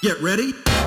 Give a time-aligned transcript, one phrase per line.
[0.00, 0.77] Get ready.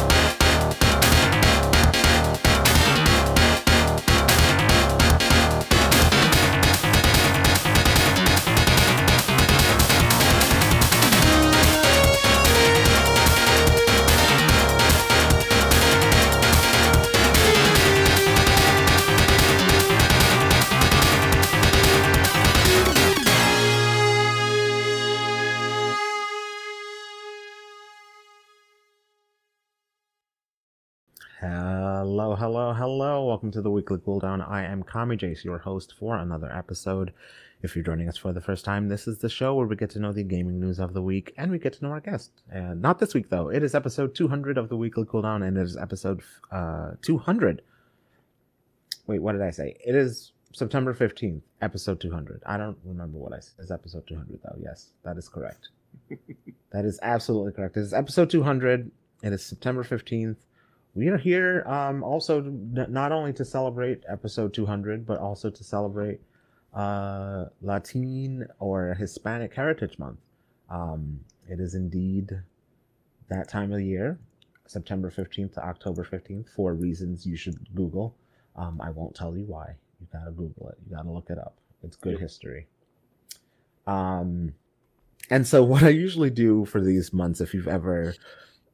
[33.32, 34.46] Welcome to the weekly cooldown.
[34.46, 37.14] I am Kami Jace, your host for another episode.
[37.62, 39.90] If you're joining us for the first time, this is the show where we get
[39.92, 42.42] to know the gaming news of the week and we get to know our guest.
[42.52, 43.48] And not this week though.
[43.48, 46.22] It is episode 200 of the weekly cooldown and it is episode
[46.52, 47.62] uh 200.
[49.08, 49.78] Wait, what did I say?
[49.80, 52.44] It is September 15th, episode 200.
[52.46, 53.54] I don't remember what I said.
[53.60, 54.58] It's episode 200 though.
[54.62, 55.70] Yes, that is correct.
[56.72, 57.78] that is absolutely correct.
[57.78, 58.92] It is episode 200.
[59.24, 60.36] It is September 15th
[60.94, 66.20] we are here um, also not only to celebrate episode 200 but also to celebrate
[66.74, 70.20] uh, latin or hispanic heritage month.
[70.70, 72.32] Um, it is indeed
[73.30, 74.20] that time of the year
[74.68, 78.16] september 15th to october 15th for reasons you should google.
[78.56, 79.76] Um, i won't tell you why.
[80.00, 80.78] You gotta google it.
[80.86, 81.56] You gotta look it up.
[81.84, 82.68] It's good history.
[83.88, 84.54] Um,
[85.30, 88.14] and so what i usually do for these months if you've ever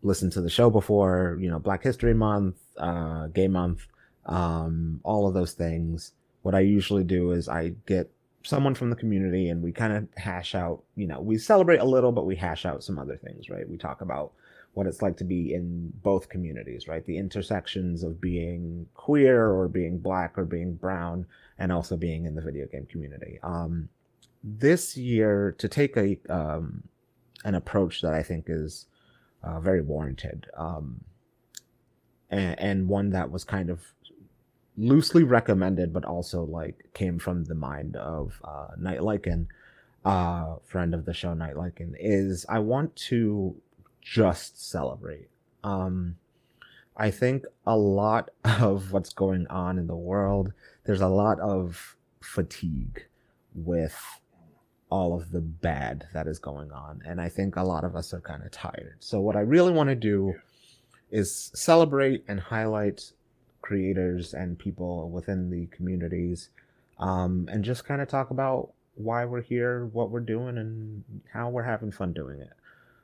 [0.03, 3.87] listened to the show before, you know, Black History Month, uh, Gay Month,
[4.25, 6.13] um, all of those things.
[6.43, 8.09] What I usually do is I get
[8.43, 11.85] someone from the community and we kind of hash out, you know, we celebrate a
[11.85, 13.67] little, but we hash out some other things, right?
[13.67, 14.31] We talk about
[14.73, 17.05] what it's like to be in both communities, right?
[17.05, 21.25] The intersections of being queer or being black or being brown
[21.57, 23.39] and also being in the video game community.
[23.41, 23.89] Um,
[24.43, 26.83] this year, to take a um,
[27.43, 28.85] an approach that I think is
[29.43, 31.01] uh, very warranted, um,
[32.29, 33.81] and, and one that was kind of
[34.77, 39.47] loosely recommended, but also like came from the mind of uh, Night Lycan,
[40.05, 43.55] uh, friend of the show Night Lycan, is I want to
[44.01, 45.29] just celebrate.
[45.63, 46.15] Um,
[46.95, 50.53] I think a lot of what's going on in the world,
[50.85, 53.05] there's a lot of fatigue
[53.53, 53.97] with
[54.89, 57.01] all of the bad that is going on.
[57.05, 58.97] And I think a lot of us are kind of tired.
[58.99, 60.35] So, what I really want to do
[61.11, 63.11] is celebrate and highlight
[63.61, 66.49] creators and people within the communities
[66.99, 71.49] um, and just kind of talk about why we're here, what we're doing, and how
[71.49, 72.53] we're having fun doing it.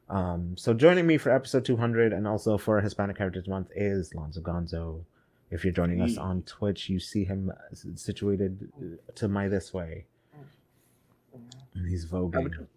[0.09, 4.41] Um, so, joining me for episode 200 and also for Hispanic Heritage Month is Lonzo
[4.41, 5.03] Gonzo.
[5.51, 7.51] If you're joining us on Twitch, you see him
[7.93, 8.71] situated
[9.13, 10.05] to my this way.
[11.75, 12.67] And he's voguing.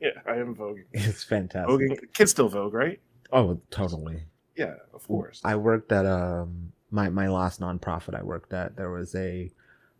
[0.00, 0.84] Yeah, I am voguing.
[0.92, 1.70] It's fantastic.
[1.70, 2.12] Voguing.
[2.14, 3.00] Kids still vogue, right?
[3.32, 4.24] Oh, totally.
[4.56, 5.40] Yeah, of course.
[5.44, 8.76] I worked at um my my last nonprofit I worked at.
[8.76, 9.50] There was a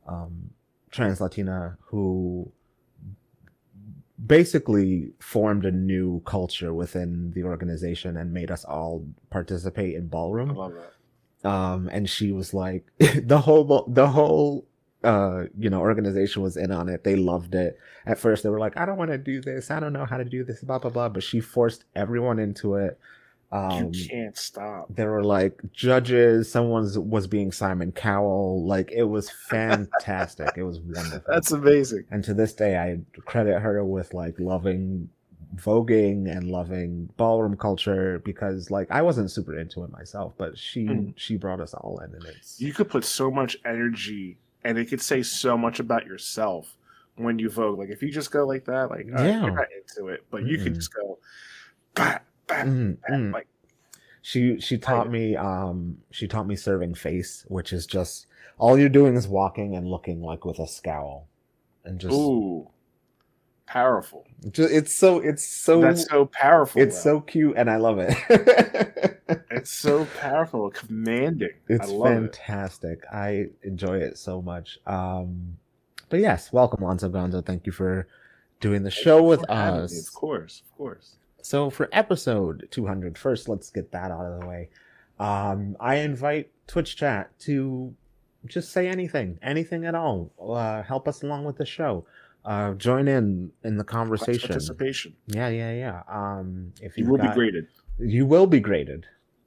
[0.06, 0.50] um
[0.91, 2.50] trans Latina who
[4.26, 10.06] basically formed a new culture within the organization and made us all participate in I
[10.06, 10.54] ballroom.
[10.54, 11.48] love that.
[11.48, 14.66] Um and she was like the whole the whole
[15.04, 17.04] uh you know organization was in on it.
[17.04, 17.78] They loved it.
[18.06, 19.70] At first they were like i don't want to do this.
[19.70, 21.08] I don't know how to do this blah blah blah.
[21.08, 22.98] But she forced everyone into it.
[23.50, 24.86] Um you can't stop.
[24.91, 26.50] there were like judges.
[26.50, 28.64] Someone was being simon cowell.
[28.64, 30.50] Like it was fantastic.
[30.56, 31.22] It was wonderful.
[31.26, 32.04] That's amazing.
[32.10, 35.08] and to this day i credit her with like loving
[35.56, 40.86] voguing and loving ballroom culture because like i wasn't super into it myself but she
[40.86, 41.12] Mm.
[41.16, 44.86] she brought us all in and it's You could put so much energy, and it
[44.86, 46.76] could say so much about yourself
[47.16, 47.78] when you vogue.
[47.78, 49.42] Like if you just go like that, like all right, Yeah.
[49.42, 50.76] you're not into it, but you could Mm-mm.
[50.76, 51.18] just go,
[51.94, 53.32] bah, bah, Mm, bah, mm.
[53.32, 53.46] like
[54.22, 58.26] she she taught me um she taught me serving face which is just
[58.58, 61.26] all you're doing is walking and looking like with a scowl
[61.84, 62.68] and just, ooh,
[63.72, 64.27] powerful.
[64.55, 66.83] it's so it's so That's so powerful.
[66.83, 67.19] it's though.
[67.19, 68.15] so cute and i love it
[69.51, 71.48] it's so powerful, commanding.
[71.69, 72.36] it's I love it.
[72.36, 75.57] fantastic i enjoy it so much um
[76.10, 78.07] but yes welcome lonzo gonzo thank you for
[78.60, 81.16] doing the Thank show with having me, us Of course, of course.
[81.41, 84.68] So for episode 200, first let's get that out of the way.
[85.18, 87.92] Um, I invite Twitch chat to
[88.47, 90.30] just say anything, anything at all.
[90.41, 92.04] Uh, help us along with the show.
[92.44, 94.48] Uh, join in in the conversation.
[94.48, 95.15] Participation.
[95.27, 96.03] Yeah, yeah, yeah.
[96.09, 97.68] Um, if You will be graded.
[97.98, 99.06] You will be graded.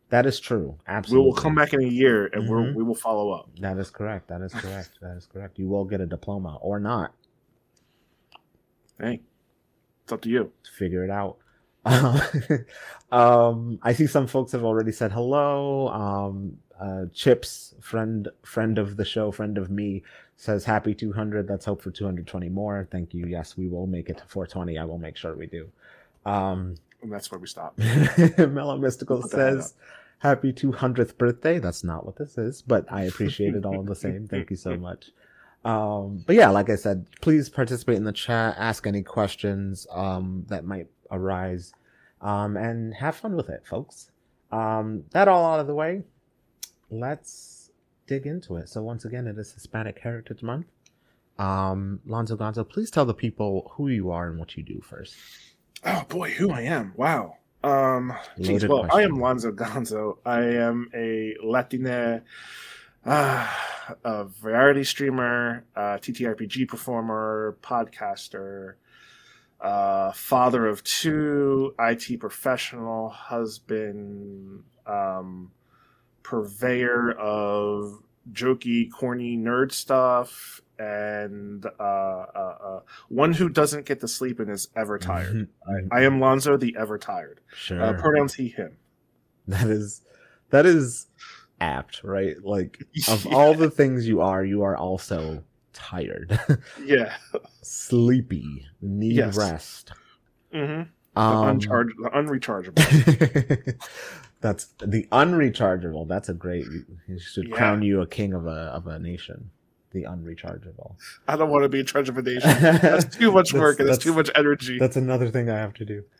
[0.09, 0.77] That is true.
[0.87, 1.23] Absolutely.
[1.25, 2.75] We will come back in a year and Mhm.
[2.75, 3.49] we will follow up.
[3.59, 4.27] That is correct.
[4.29, 4.91] That is correct.
[5.01, 5.59] that is correct.
[5.59, 7.13] You will get a diploma or not.
[8.99, 9.21] Hey,
[10.03, 10.51] it's up to you.
[10.63, 11.37] To figure it out.
[13.11, 15.89] um, I see some folks have already said hello.
[15.89, 20.03] Um, uh, Chips, friend friend of the show, friend of me,
[20.37, 21.49] says happy 200.
[21.49, 22.87] Let's hope for 220 more.
[22.91, 23.25] Thank you.
[23.25, 24.77] Yes, we will make it to 420.
[24.77, 25.69] I will make sure we do.
[26.25, 27.77] Um, and that's where we stop.
[28.37, 29.75] Mellow Mystical says
[30.19, 31.59] happy 200th birthday.
[31.59, 34.27] That's not what this is, but I appreciate it all the same.
[34.29, 35.11] Thank you so much.
[35.63, 40.45] Um, but yeah, like I said, please participate in the chat, ask any questions um,
[40.47, 41.73] that might arise,
[42.21, 44.11] um, and have fun with it, folks.
[44.51, 46.03] Um, that all out of the way,
[46.91, 47.54] let's
[48.07, 48.69] dig into it.
[48.69, 50.67] So once again, it is Hispanic Heritage Month.
[51.37, 55.15] Um, Lonzo Gonzo, please tell the people who you are and what you do first.
[55.83, 56.93] Oh boy, who I am!
[56.95, 57.37] Wow.
[57.63, 58.99] Um, geez, well, question.
[58.99, 60.17] I am Lonzo Gonzo.
[60.25, 62.21] I am a Latina,
[63.05, 63.51] uh,
[64.03, 68.75] a variety streamer, uh, TTRPG performer, podcaster,
[69.59, 75.51] uh, father of two, IT professional, husband, um,
[76.25, 78.01] purveyor of
[78.31, 82.79] jokey, corny nerd stuff, and uh, uh, uh,
[83.09, 85.47] one who doesn't get to sleep and is ever tired.
[85.67, 87.41] I, I, am Lonzo, the ever tired.
[87.53, 87.81] Sure.
[87.81, 88.77] Uh, pronouns he him.
[89.47, 90.01] That is
[90.49, 91.05] that is
[91.61, 92.35] apt, right?
[92.43, 93.35] Like of yeah.
[93.35, 95.43] all the things you are, you are also
[95.73, 96.39] tired.
[96.83, 97.15] yeah.
[97.61, 98.65] Sleepy.
[98.81, 99.37] Need yes.
[99.37, 99.91] rest.
[100.51, 100.89] Mm-hmm.
[101.17, 103.75] Um, the, uncharge- the unrechargeable.
[104.45, 106.07] That's the unrechargeable.
[106.07, 106.65] That's a great.
[107.07, 107.55] You should yeah.
[107.55, 109.49] crown you a king of a of a nation.
[109.91, 110.95] The unrechargeable.
[111.27, 112.49] I don't want to be in charge of a nation.
[112.61, 114.77] That's too much work and that's too much energy.
[114.77, 116.03] That's another thing I have to do.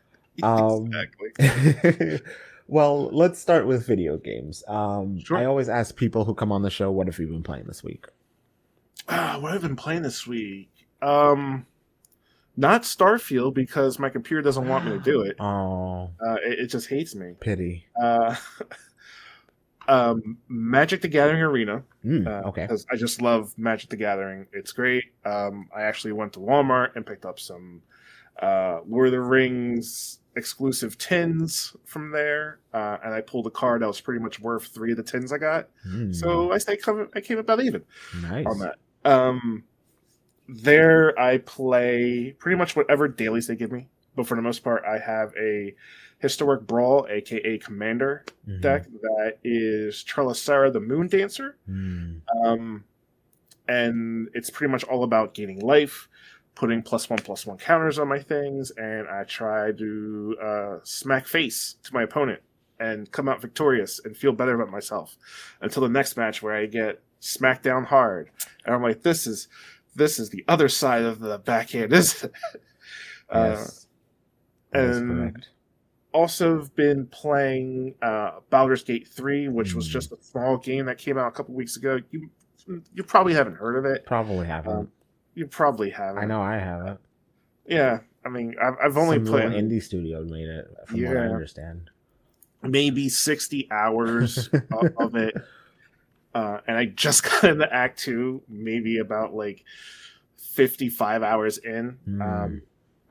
[0.44, 2.20] Um, exactly.
[2.68, 4.66] well, let's start with video games.
[4.68, 5.38] Um, sure.
[5.38, 7.86] I always ask people who come on the show, "What have you been playing this
[7.86, 8.08] week?"
[9.08, 10.72] Ah, what have I been playing this week?
[11.02, 11.66] Um,
[12.58, 15.36] not Starfield because my computer doesn't want me to do it.
[15.40, 17.34] Oh, uh, it, it, just hates me.
[17.40, 17.86] Pity.
[18.02, 18.36] Uh,
[19.88, 21.84] um, Magic the Gathering Arena.
[22.04, 22.64] Mm, uh, okay.
[22.64, 24.48] Because I just love Magic the Gathering.
[24.54, 25.04] It's great.
[25.26, 27.82] Um, I actually went to Walmart and picked up some
[28.42, 33.82] uh, Lord of the Rings exclusive tins from there, uh, and I pulled a card
[33.82, 35.70] that was pretty much worth three of the tins I got.
[35.88, 36.14] Mm.
[36.14, 36.80] So I stayed,
[37.16, 37.84] I came about even
[38.22, 38.46] nice.
[38.46, 38.76] on that.
[39.06, 39.64] Um,
[40.48, 44.84] there I play pretty much whatever dailies they give me, but for the most part,
[44.86, 45.76] I have a
[46.20, 48.62] Historic Brawl, aka Commander mm-hmm.
[48.62, 51.58] deck that is Trelasarra the Moon Dancer.
[51.70, 52.22] Mm.
[52.44, 52.84] Um,
[53.68, 56.08] and it's pretty much all about gaining life,
[56.54, 61.28] putting plus one plus one counters on my things, and I try to uh, smack
[61.28, 62.42] face to my opponent
[62.80, 65.18] and come out victorious and feel better about myself
[65.62, 68.30] until the next match where I get smacked down hard.
[68.66, 69.48] And I'm like, this is
[69.96, 72.62] this is the other side of the backhand, isn't it?
[73.34, 73.88] Yes.
[74.72, 75.48] Uh, and
[76.14, 79.76] also been playing uh, Baldur's Gate 3, which mm.
[79.76, 82.00] was just a small game that came out a couple weeks ago.
[82.12, 82.30] You
[82.94, 84.06] you probably haven't heard of it.
[84.06, 84.74] Probably haven't.
[84.74, 84.92] Um,
[85.36, 86.24] you probably haven't.
[86.24, 87.00] I know I haven't.
[87.68, 91.18] Yeah, I mean, I've, I've only Some played indie studio made it, from yeah, what
[91.18, 91.90] I understand.
[92.64, 95.36] Maybe sixty hours of, of it,
[96.36, 99.64] uh, and I just got into Act Two, maybe about like
[100.38, 101.98] fifty-five hours in.
[102.08, 102.22] Mm.
[102.22, 102.62] Um,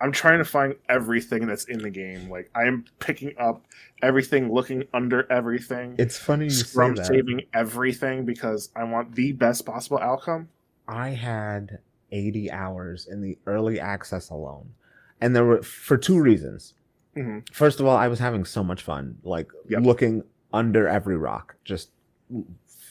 [0.00, 2.28] I'm trying to find everything that's in the game.
[2.28, 3.64] Like I am picking up
[4.02, 5.96] everything, looking under everything.
[5.98, 7.08] It's funny you scrum say that.
[7.08, 10.48] saving everything because I want the best possible outcome.
[10.86, 11.78] I had
[12.12, 14.74] 80 hours in the early access alone,
[15.22, 16.74] and there were for two reasons.
[17.16, 17.38] Mm-hmm.
[17.52, 19.82] First of all, I was having so much fun, like yep.
[19.82, 21.90] looking under every rock, just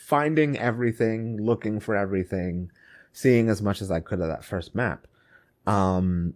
[0.05, 2.71] finding everything, looking for everything,
[3.11, 5.07] seeing as much as I could of that first map.
[5.65, 6.33] Um,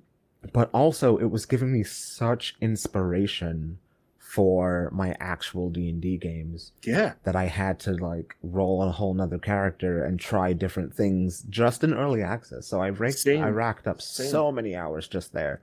[0.53, 3.79] but also it was giving me such inspiration
[4.17, 6.71] for my actual D&D games.
[6.83, 7.13] Yeah.
[7.23, 11.83] That I had to like roll a whole nother character and try different things just
[11.83, 12.67] in early access.
[12.67, 13.43] So I raked Same.
[13.43, 14.27] I racked up Same.
[14.29, 15.61] so many hours just there.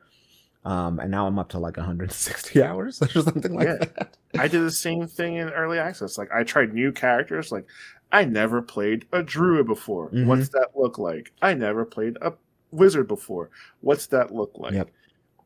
[0.65, 3.77] Um, and now I'm up to like 160 hours or something like yeah.
[3.77, 4.17] that.
[4.39, 6.17] I did the same thing in early access.
[6.17, 7.53] Like I tried new characters.
[7.53, 7.67] Like
[8.13, 10.09] I never played a druid before.
[10.09, 10.27] Mm-hmm.
[10.27, 11.33] What's that look like?
[11.43, 12.33] I never played a
[12.71, 13.51] wizard before.
[13.81, 14.73] What's that look like?
[14.73, 14.91] Yep.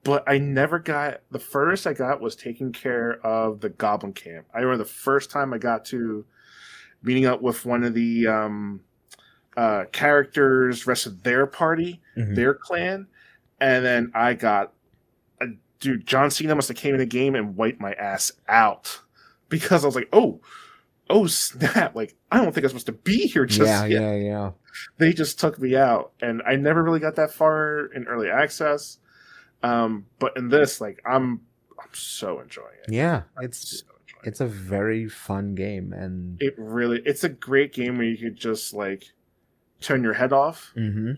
[0.04, 4.46] But I never got the furthest I got was taking care of the goblin camp.
[4.54, 6.24] I remember the first time I got to
[7.02, 8.80] meeting up with one of the um,
[9.56, 12.34] uh, characters, rest of their party, mm-hmm.
[12.34, 13.06] their clan,
[13.60, 14.72] and then I got
[15.80, 16.06] dude.
[16.06, 19.00] John Cena must have came in the game and wiped my ass out
[19.48, 20.40] because I was like, oh,
[21.10, 21.94] oh snap!
[21.94, 24.02] Like I don't think I'm supposed to be here just yeah, yet.
[24.02, 24.50] yeah, yeah
[24.98, 28.98] they just took me out, and I never really got that far in early access.
[29.62, 31.40] Um, but in this, like, I'm
[31.78, 32.92] I'm so enjoying it.
[32.92, 33.86] Yeah, it's so
[34.24, 38.36] it's a very fun game, and it really it's a great game where you could
[38.36, 39.12] just like
[39.80, 41.12] turn your head off mm-hmm.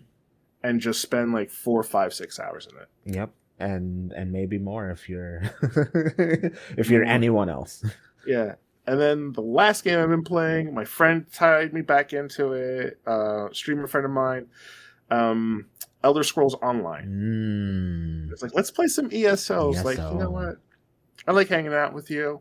[0.62, 3.16] and just spend like four, five, six hours in it.
[3.16, 5.42] Yep, and and maybe more if you're
[6.76, 7.84] if you're anyone else.
[8.26, 8.54] Yeah,
[8.86, 12.98] and then the last game I've been playing, my friend tied me back into it.
[13.06, 14.46] Uh, streamer friend of mine,
[15.10, 15.66] um,
[16.02, 18.28] Elder Scrolls Online.
[18.28, 18.32] Mm.
[18.32, 19.76] It's like let's play some ESOs.
[19.76, 19.84] ESO.
[19.84, 20.56] Like you know what,
[21.28, 22.40] I like hanging out with you.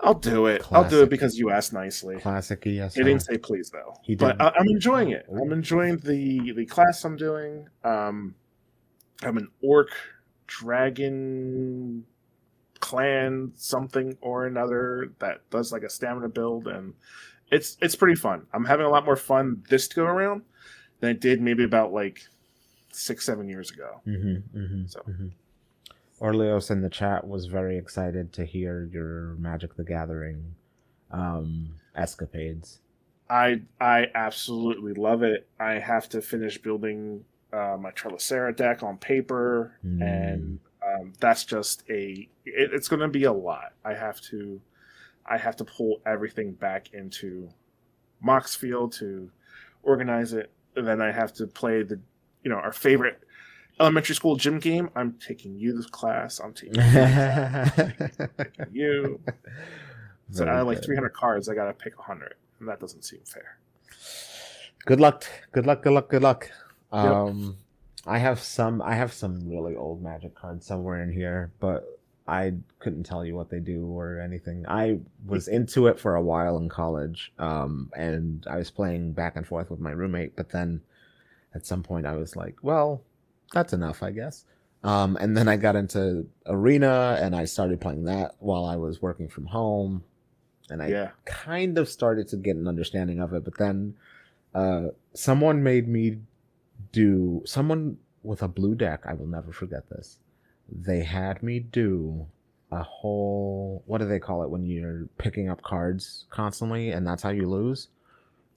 [0.00, 0.62] I'll do it.
[0.62, 0.84] Classic.
[0.84, 2.16] I'll do it because you asked nicely.
[2.16, 3.00] Classic ESO.
[3.00, 3.94] He didn't say please though.
[4.02, 4.36] He did.
[4.36, 5.26] But I, am enjoying it.
[5.30, 7.68] I'm enjoying the the class I'm doing.
[7.84, 8.34] Um,
[9.22, 9.90] I'm an orc
[10.46, 12.04] dragon
[12.80, 16.92] clan something or another that does like a stamina build and
[17.50, 18.46] it's it's pretty fun.
[18.52, 20.42] I'm having a lot more fun this go around
[21.00, 22.22] than I did maybe about like
[22.90, 24.00] six seven years ago.
[24.06, 25.00] Mm-hmm, mm-hmm, so.
[25.00, 25.28] Mm-hmm.
[26.20, 30.54] Orleos in the chat was very excited to hear your Magic the Gathering
[31.10, 32.80] um, escapades.
[33.28, 35.48] I I absolutely love it.
[35.58, 40.02] I have to finish building uh, my Trelasarra deck on paper, mm.
[40.02, 42.28] and um, that's just a.
[42.44, 43.72] It, it's going to be a lot.
[43.84, 44.60] I have to,
[45.26, 47.48] I have to pull everything back into
[48.24, 49.30] Moxfield to
[49.82, 50.50] organize it.
[50.76, 52.00] And then I have to play the,
[52.42, 53.20] you know, our favorite
[53.78, 54.90] elementary school gym game.
[54.96, 56.40] I'm taking you this class.
[56.40, 58.26] I'm taking you.
[58.36, 59.20] taking you.
[60.30, 61.48] So I have like 300 cards.
[61.50, 63.58] I got to pick 100, and that doesn't seem fair.
[64.86, 65.24] Good luck.
[65.52, 65.82] Good luck.
[65.82, 66.08] Good luck.
[66.08, 66.50] Good luck.
[66.94, 67.56] Um,
[68.06, 68.82] I have some.
[68.82, 73.34] I have some really old Magic cards somewhere in here, but I couldn't tell you
[73.34, 74.64] what they do or anything.
[74.68, 79.36] I was into it for a while in college, um, and I was playing back
[79.36, 80.36] and forth with my roommate.
[80.36, 80.80] But then,
[81.54, 83.02] at some point, I was like, "Well,
[83.52, 84.44] that's enough, I guess."
[84.82, 89.00] Um, and then I got into Arena, and I started playing that while I was
[89.00, 90.04] working from home,
[90.68, 91.10] and I yeah.
[91.24, 93.44] kind of started to get an understanding of it.
[93.44, 93.96] But then,
[94.54, 96.18] uh, someone made me
[96.92, 99.04] do someone with a blue deck.
[99.06, 100.18] I will never forget this.
[100.70, 102.26] They had me do
[102.72, 107.22] a whole what do they call it when you're picking up cards constantly and that's
[107.22, 107.88] how you lose?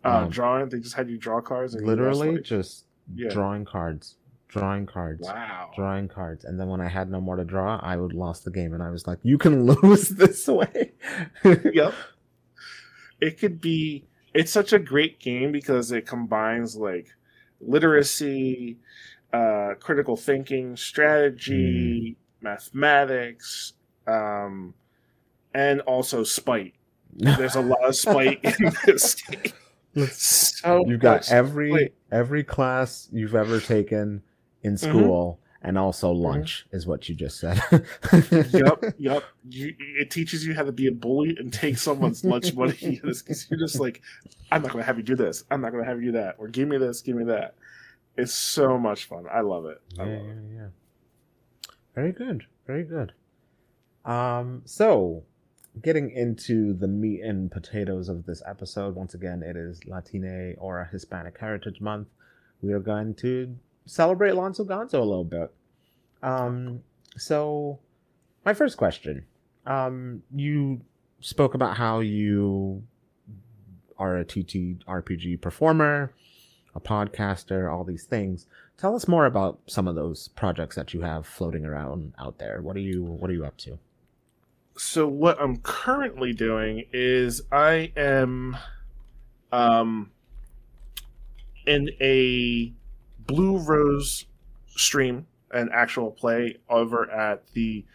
[0.04, 0.70] Uh, um, drawing.
[0.70, 1.76] They just had you draw cards.
[1.76, 3.30] literally, just yeah.
[3.30, 4.16] drawing cards,
[4.48, 5.22] drawing cards.
[5.24, 5.72] Wow.
[5.76, 8.52] Drawing cards, and then when I had no more to draw, I would lost the
[8.52, 10.94] game, and I was like, "You can lose this way."
[11.44, 11.94] yep.
[13.20, 14.06] It could be.
[14.34, 17.17] It's such a great game because it combines like
[17.62, 18.78] literacy,
[19.34, 22.44] uh, critical thinking, strategy, mm.
[22.44, 23.74] mathematics,
[24.08, 24.74] um,
[25.54, 26.74] and also spite.
[27.14, 29.54] There's a lot of spite in this game.
[30.12, 31.94] So you've got every spite.
[32.12, 34.22] every class you've ever taken
[34.62, 34.90] in mm-hmm.
[34.90, 35.40] school.
[35.62, 36.24] And also mm-hmm.
[36.24, 36.78] lunch mm-hmm.
[36.78, 37.62] is what you just said.
[38.54, 39.24] yep, yep.
[39.50, 42.76] You, it teaches you how to be a bully and take someone's lunch money.
[43.04, 44.02] You're just like,
[44.52, 45.44] I'm not going to have you do this.
[45.50, 46.36] I'm not going to have you do that.
[46.38, 47.56] Or give me this, give me that.
[48.18, 49.26] It's so much fun.
[49.32, 49.82] I love it.
[50.00, 50.38] I yeah, love yeah, it.
[50.56, 50.68] yeah.
[51.96, 52.46] Very good.
[52.66, 53.14] Very good.
[54.06, 55.24] Um, so
[55.82, 60.80] getting into the meat and potatoes of this episode, once again, it is Latine or
[60.80, 62.08] a Hispanic Heritage Month.
[62.62, 63.56] We are going to
[63.88, 65.52] celebrate Lonzo Gonzo a little bit.
[66.22, 66.84] Um,
[67.18, 67.80] so
[68.46, 69.26] my first question.
[69.66, 70.82] Um, you
[71.20, 72.84] spoke about how you
[73.98, 76.14] are a TT RPG performer
[76.78, 78.46] a podcaster, all these things.
[78.78, 82.62] Tell us more about some of those projects that you have floating around out there.
[82.62, 83.80] What are you what are you up to?
[84.78, 88.56] So what I'm currently doing is I am
[89.52, 90.12] um
[91.66, 92.72] in a
[93.28, 94.26] Blue Rose
[94.68, 97.86] stream, an actual play over at the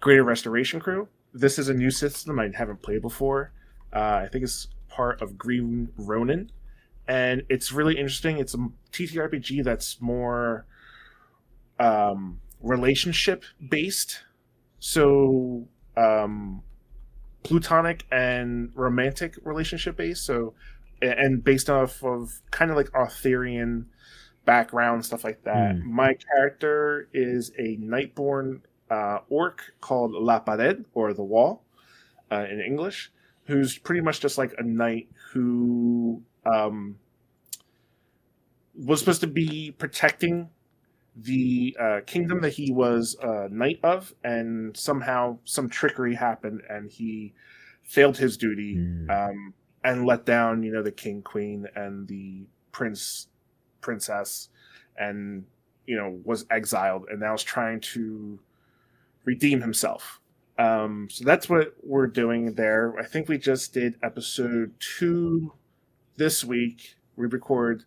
[0.00, 1.08] Greater Restoration Crew.
[1.32, 3.52] This is a new system I haven't played before.
[3.92, 6.50] Uh, I think it's part of Green Ronin
[7.06, 8.38] and it's really interesting.
[8.38, 10.66] It's a TTRPG that's more
[11.78, 14.22] um, relationship based,
[14.78, 16.62] so um,
[17.42, 20.24] plutonic and romantic relationship based.
[20.24, 20.54] So
[21.02, 23.86] and based off of kind of like Arthurian
[24.44, 25.76] background stuff like that.
[25.76, 25.84] Mm.
[25.84, 28.60] My character is a Nightborn
[28.90, 31.64] uh, orc called La Pared or the Wall
[32.30, 33.10] uh, in English,
[33.46, 36.96] who's pretty much just like a knight who um,
[38.74, 40.50] was supposed to be protecting
[41.16, 46.90] the uh, kingdom that he was a knight of, and somehow some trickery happened, and
[46.90, 47.32] he
[47.84, 49.10] failed his duty mm.
[49.10, 53.28] um, and let down, you know, the king, queen, and the prince,
[53.84, 54.48] princess,
[54.96, 55.44] and
[55.86, 58.40] you know was exiled, and now is trying to
[59.24, 60.20] redeem himself.
[60.58, 62.94] Um, so that's what we're doing there.
[62.98, 65.52] I think we just did episode two
[66.16, 66.96] this week.
[67.16, 67.84] We record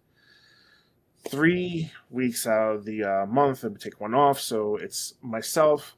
[1.30, 4.40] three weeks out of the uh, month and we take one off.
[4.40, 5.96] So it's myself,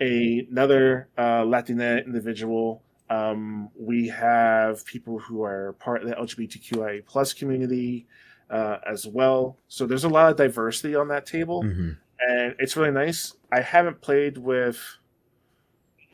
[0.00, 2.82] a, another uh, Latina individual.
[3.08, 8.06] Um, we have people who are part of the LGBTQIA plus community
[8.50, 9.58] uh, as well.
[9.68, 11.90] So there's a lot of diversity on that table, mm-hmm.
[12.20, 13.34] and it's really nice.
[13.52, 14.80] I haven't played with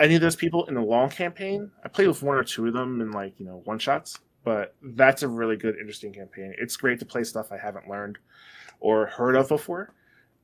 [0.00, 1.70] any of those people in the long campaign.
[1.84, 4.74] I played with one or two of them in like you know one shots, but
[4.82, 6.54] that's a really good, interesting campaign.
[6.58, 8.18] It's great to play stuff I haven't learned
[8.80, 9.94] or heard of before.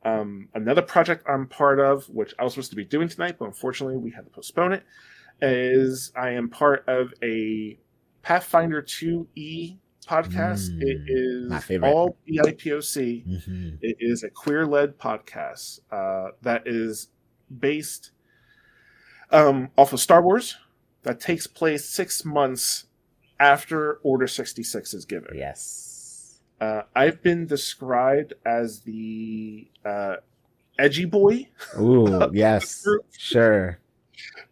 [0.05, 3.47] Um, another project I'm part of, which I was supposed to be doing tonight, but
[3.47, 4.85] unfortunately we had to postpone it,
[5.43, 7.79] is I am part of a
[8.23, 9.79] Pathfinder 2E
[10.09, 10.71] podcast.
[10.71, 13.27] Mm, it is all BIPOC.
[13.27, 13.69] Mm-hmm.
[13.83, 17.09] It is a queer led podcast uh, that is
[17.57, 18.11] based
[19.31, 20.57] um, off of Star Wars
[21.03, 22.87] that takes place six months
[23.39, 25.37] after Order 66 is given.
[25.37, 26.41] Yes.
[26.61, 30.17] Uh, I've been described as the uh,
[30.79, 31.49] edgy boy.
[31.79, 32.87] Ooh, yes.
[33.17, 33.79] Sure.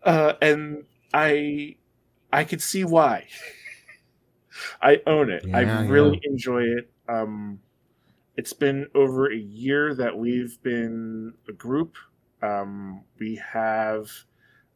[0.04, 1.76] Uh, and I
[2.32, 3.26] I could see why.
[4.82, 5.44] I own it.
[5.46, 6.30] Yeah, I really yeah.
[6.30, 6.90] enjoy it.
[7.08, 7.60] Um,
[8.36, 11.96] it's been over a year that we've been a group.
[12.42, 14.10] Um, we have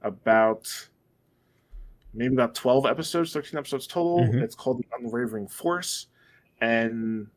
[0.02, 0.66] about
[2.14, 4.20] maybe about 12 episodes, 13 episodes total.
[4.20, 4.38] Mm-hmm.
[4.38, 6.06] It's called The Unwavering Force.
[6.60, 7.28] And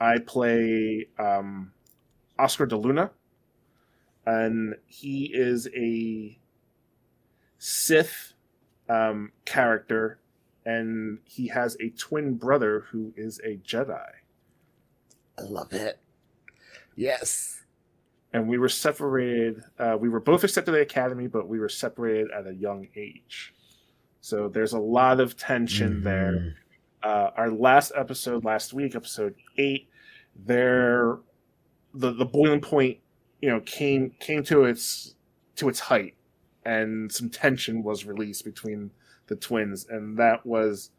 [0.00, 1.72] I play um,
[2.38, 3.10] Oscar de Luna.
[4.24, 6.38] And he is a
[7.58, 8.32] Sith
[8.88, 10.18] um, character
[10.66, 14.04] and he has a twin brother who is a Jedi.
[15.38, 16.00] I love it.
[16.96, 17.62] Yes.
[18.32, 19.62] And we were separated.
[19.78, 22.88] Uh, we were both accepted at the academy, but we were separated at a young
[22.96, 23.54] age.
[24.20, 26.02] So there's a lot of tension mm-hmm.
[26.02, 26.56] there.
[27.00, 29.88] Uh, our last episode last week, episode eight,
[30.34, 31.18] there,
[31.94, 32.98] the the boiling point,
[33.40, 35.14] you know, came came to its
[35.54, 36.14] to its height,
[36.64, 38.90] and some tension was released between
[39.26, 40.90] the twins, and that was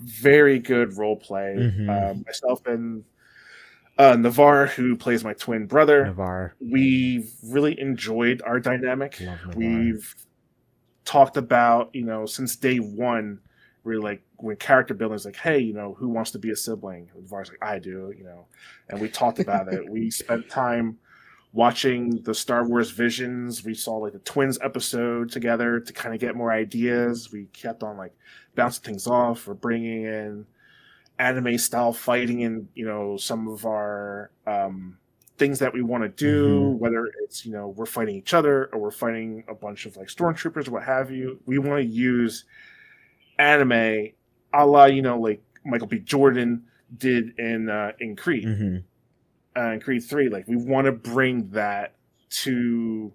[0.00, 1.54] very good role play.
[1.58, 1.90] Mm-hmm.
[1.90, 3.04] Um, myself and
[3.98, 6.04] uh, Navarre, who plays my twin brother.
[6.60, 9.20] We've really enjoyed our dynamic.
[9.54, 10.14] We've
[11.04, 13.40] talked about, you know, since day one,
[13.84, 16.56] we're like when character building is like, hey, you know, who wants to be a
[16.56, 17.10] sibling?
[17.14, 18.46] Navarre's like, I do, you know,
[18.88, 19.88] and we talked about it.
[19.88, 20.98] We spent time
[21.52, 23.64] watching the Star Wars Visions.
[23.64, 27.30] We saw like the Twins episode together to kind of get more ideas.
[27.30, 28.14] We kept on like
[28.54, 29.46] bouncing things off.
[29.46, 30.46] We're bringing in
[31.18, 34.98] anime style fighting in you know some of our um,
[35.38, 36.78] things that we want to do, mm-hmm.
[36.78, 40.08] whether it's you know we're fighting each other or we're fighting a bunch of like
[40.08, 41.40] stormtroopers or what have you.
[41.46, 42.44] We want to use
[43.38, 44.12] anime,
[44.54, 45.98] a la you know like Michael B.
[45.98, 46.64] Jordan
[46.96, 48.46] did in uh, in Creed.
[48.46, 48.78] Mm-hmm
[49.56, 50.28] uh, Creed Three.
[50.28, 51.94] Like we want to bring that
[52.30, 53.12] to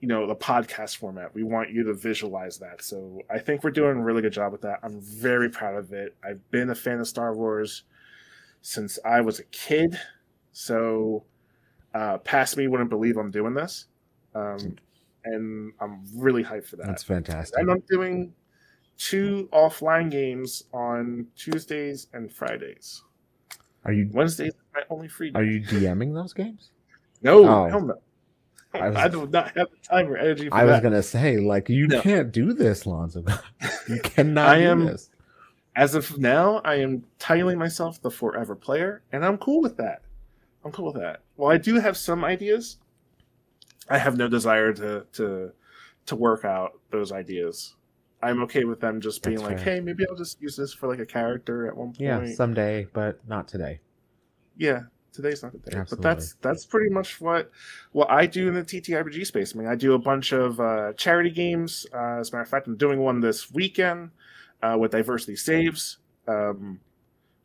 [0.00, 1.34] you know the podcast format.
[1.34, 2.82] We want you to visualize that.
[2.82, 4.80] So I think we're doing a really good job with that.
[4.82, 6.16] I'm very proud of it.
[6.24, 7.84] I've been a fan of Star Wars
[8.62, 9.98] since I was a kid.
[10.52, 11.24] So
[11.94, 13.86] uh, past me wouldn't believe I'm doing this.
[14.34, 14.76] Um,
[15.24, 16.86] and I'm really hyped for that.
[16.86, 17.58] That's fantastic.
[17.58, 18.32] And I'm doing
[18.98, 23.02] two offline games on Tuesdays and Fridays.
[23.84, 25.38] Are you Wednesdays my only free day.
[25.38, 26.70] Are you DMing those games?
[27.22, 27.68] No, oh.
[27.68, 27.94] hell no.
[28.74, 30.50] I, was, I, do not have the time or energy.
[30.52, 30.68] I that.
[30.68, 32.02] I was gonna say, like, you no.
[32.02, 33.24] can't do this, Lonzo.
[33.88, 34.48] you cannot.
[34.48, 34.84] I am.
[34.84, 35.08] This.
[35.74, 40.02] As of now, I am titling myself the forever player, and I'm cool with that.
[40.64, 41.20] I'm cool with that.
[41.36, 42.78] Well, I do have some ideas.
[43.88, 45.52] I have no desire to to
[46.06, 47.74] to work out those ideas.
[48.22, 49.74] I'm okay with them just being That's like, fair.
[49.74, 52.00] hey, maybe I'll just use this for like a character at one point.
[52.00, 53.80] Yeah, someday, but not today.
[54.56, 55.78] Yeah, today's not the day.
[55.78, 56.02] Absolutely.
[56.02, 57.50] But that's that's pretty much what
[57.92, 59.54] what I do in the TTRPG space.
[59.54, 61.86] I mean, I do a bunch of uh, charity games.
[61.92, 64.10] Uh, as a matter of fact, I'm doing one this weekend
[64.62, 65.98] uh, with Diversity Saves.
[66.28, 66.80] Um,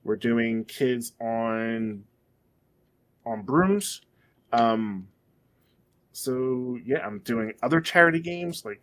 [0.03, 2.03] we're doing kids on
[3.25, 4.01] on brooms.
[4.51, 5.07] Um,
[6.11, 8.81] so yeah, I'm doing other charity games like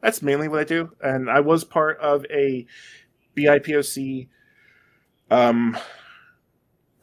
[0.00, 0.90] that's mainly what I do.
[1.02, 2.66] And I was part of a
[3.34, 4.28] BIPOC
[5.30, 5.78] um,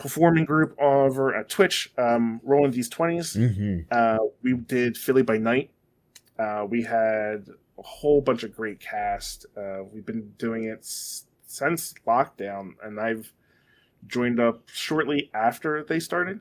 [0.01, 3.37] performing group over at Twitch, um, rolling these 20s.
[3.37, 3.79] Mm-hmm.
[3.91, 5.71] Uh, we did Philly by Night.
[6.37, 9.45] Uh, we had a whole bunch of great cast.
[9.55, 13.31] Uh, we've been doing it s- since lockdown, and I've
[14.07, 16.39] joined up shortly after they started.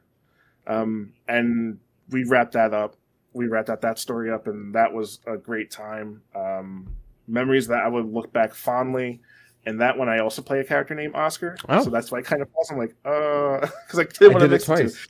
[0.67, 1.79] Um, and
[2.11, 2.97] we wrapped that up
[3.33, 6.23] we wrapped that that story up, and that was a great time.
[6.35, 6.89] Um,
[7.29, 9.21] memories that I would look back fondly.
[9.67, 11.85] And that one, I also play a character named Oscar, oh.
[11.85, 12.71] so that's why I kind of pause.
[12.71, 15.07] I'm like, uh, because I did want to mix twice.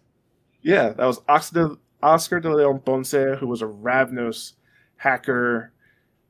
[0.63, 4.55] Yeah, that was Oscar Oscar de Leon Ponce, who was a Ravnos
[4.97, 5.73] hacker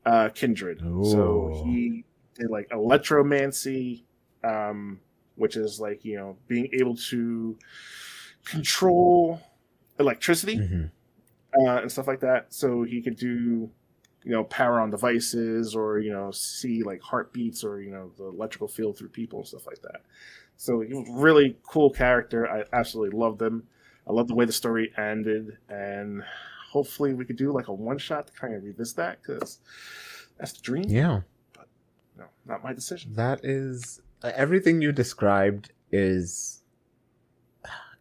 [0.04, 0.83] uh, kindred.
[0.83, 1.04] Ooh.
[1.04, 2.04] So he
[2.35, 4.02] did like electromancy,
[4.44, 5.00] um,
[5.37, 7.56] which is like you know being able to
[8.44, 9.40] control
[9.98, 11.66] electricity mm-hmm.
[11.66, 12.52] uh, and stuff like that.
[12.52, 13.70] So he could do
[14.24, 18.24] you know power on devices or you know see like heartbeats or you know the
[18.24, 20.02] electrical field through people and stuff like that.
[20.56, 22.48] So he was really cool character.
[22.48, 23.66] I absolutely loved him.
[24.06, 26.22] I love the way the story ended, and
[26.70, 29.59] hopefully we could do like a one shot to kind of revisit that because
[30.38, 30.85] that's the dream.
[30.87, 31.20] Yeah,
[31.54, 31.68] but
[32.18, 33.14] no, not my decision.
[33.14, 35.72] That is uh, everything you described.
[35.92, 36.62] Is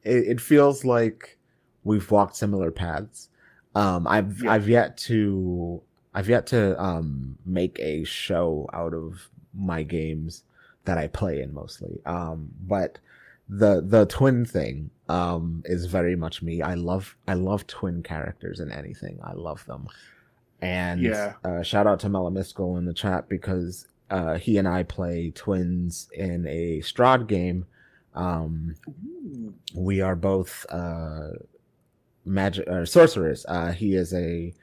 [0.03, 1.37] it, it feels like
[1.83, 3.29] we've walked similar paths.
[3.75, 4.51] Um, I've yeah.
[4.51, 5.81] I've yet to
[6.13, 10.43] I've yet to um make a show out of my games
[10.85, 11.99] that I play in mostly.
[12.05, 12.99] Um, but
[13.47, 16.61] the the twin thing um is very much me.
[16.61, 19.19] I love I love twin characters in anything.
[19.23, 19.87] I love them.
[20.61, 21.33] And yeah.
[21.43, 25.31] uh, shout out to Mellow Mystical in the chat because uh, he and I play
[25.31, 27.65] twins in a Strahd game.
[28.13, 28.75] Um,
[29.73, 31.29] we are both uh,
[32.25, 33.45] magic or sorcerers.
[33.47, 34.53] Uh, he is a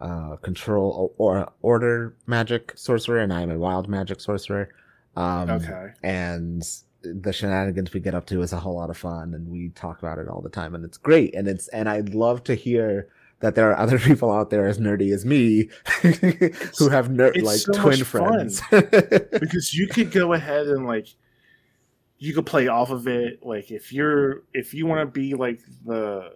[0.00, 4.70] uh, control or order magic sorcerer, and I'm a wild magic sorcerer.
[5.16, 5.92] Um, okay.
[6.02, 6.62] And
[7.02, 9.98] the shenanigans we get up to is a whole lot of fun and we talk
[10.00, 13.08] about it all the time and it's great and it's and I'd love to hear
[13.40, 15.70] that there are other people out there as nerdy as me
[16.78, 21.08] who have ner- like so twin friends because you could go ahead and like
[22.18, 25.60] you could play off of it like if you're if you want to be like
[25.86, 26.30] the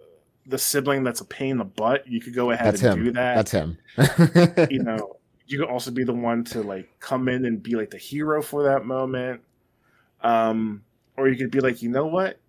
[0.47, 3.05] the sibling that's a pain in the butt you could go ahead that's and him.
[3.05, 3.77] do that that's him
[4.69, 7.89] you know you could also be the one to like come in and be like
[7.91, 9.41] the hero for that moment
[10.25, 10.83] um,
[11.17, 12.39] or you could be like, you know what?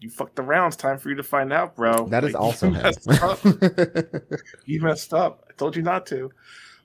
[0.00, 0.68] You fucked around.
[0.68, 2.06] It's time for you to find out, bro.
[2.08, 3.40] That like, is also you messed up.
[4.66, 5.44] you messed up.
[5.48, 6.30] I told you not to.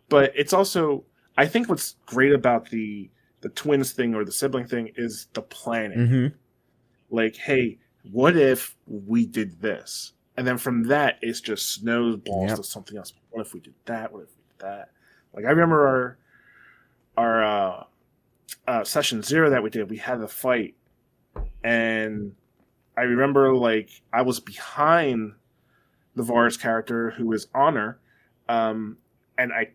[0.10, 1.04] But it's also,
[1.38, 3.10] I think what's great about the
[3.42, 5.98] the twins thing or the sibling thing is the planning.
[5.98, 6.28] Mm-hmm.
[7.16, 7.80] Like, hey,
[8.10, 10.14] what if we did this?
[10.36, 12.58] And then from that, it's just snowballs yep.
[12.58, 13.14] to something else.
[13.30, 14.12] What if we did that?
[14.12, 14.90] What if we did that?
[15.34, 16.18] Like I remember our
[17.16, 17.84] our uh,
[18.68, 20.76] uh, session zero that we did, we had a fight,
[21.64, 22.36] and
[22.98, 25.34] I remember like I was behind
[26.16, 28.00] Navarre's character who is Honor,
[28.48, 28.98] um,
[29.38, 29.72] and I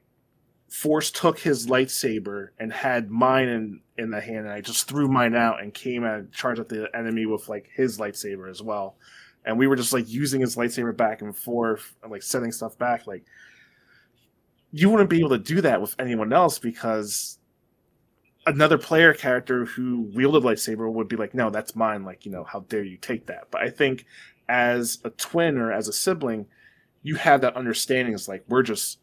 [0.68, 5.08] force took his lightsaber and had mine in in the hand, and I just threw
[5.08, 8.96] mine out and came and charged at the enemy with like his lightsaber as well,
[9.48, 12.78] and we were just like using his lightsaber back and forth, and, like setting stuff
[12.78, 13.06] back.
[13.06, 13.24] Like
[14.70, 17.38] you wouldn't be able to do that with anyone else because
[18.46, 22.04] another player character who wielded lightsaber would be like, no, that's mine.
[22.04, 23.50] Like, you know, how dare you take that?
[23.50, 24.04] But I think
[24.50, 26.46] as a twin or as a sibling,
[27.02, 28.12] you have that understanding.
[28.12, 28.98] It's like we're just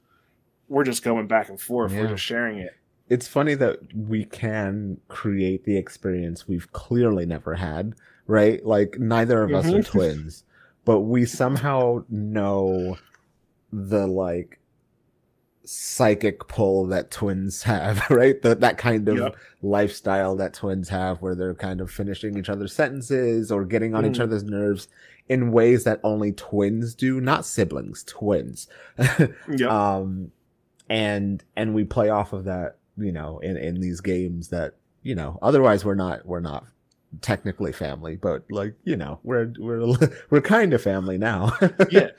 [0.69, 1.91] we're just going back and forth.
[1.91, 2.01] Yeah.
[2.01, 2.75] We're just sharing it.
[3.09, 7.93] It's funny that we can create the experience we've clearly never had,
[8.27, 8.65] right?
[8.65, 9.77] Like neither of us mm-hmm.
[9.77, 10.43] are twins,
[10.83, 12.97] but we somehow know
[13.71, 14.59] the like
[15.65, 18.41] psychic pull that twins have, right?
[18.41, 19.35] The, that kind of yep.
[19.61, 24.03] lifestyle that twins have where they're kind of finishing each other's sentences or getting on
[24.03, 24.11] mm.
[24.11, 24.87] each other's nerves
[25.27, 28.67] in ways that only twins do, not siblings, twins.
[28.97, 29.61] yep.
[29.69, 30.31] Um,
[30.87, 35.15] and, and we play off of that, you know, in, in these games that, you
[35.15, 36.65] know, otherwise we're not, we're not
[37.21, 39.95] technically family, but like, you know, we're, we're,
[40.29, 41.57] we're kind of family now.
[41.89, 42.09] yeah.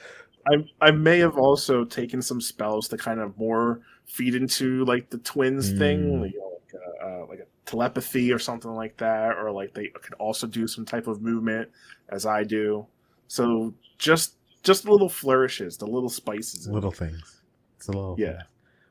[0.49, 5.11] I I may have also taken some spells to kind of more feed into like
[5.11, 5.79] the twins mm.
[5.79, 9.51] thing, like, you know, like, a, uh, like a telepathy or something like that, or
[9.51, 11.69] like they could also do some type of movement
[12.11, 12.87] as I do.
[13.29, 17.43] So just just little flourishes, the little spices, little things.
[17.77, 18.39] It's a little yeah.
[18.39, 18.47] Thing.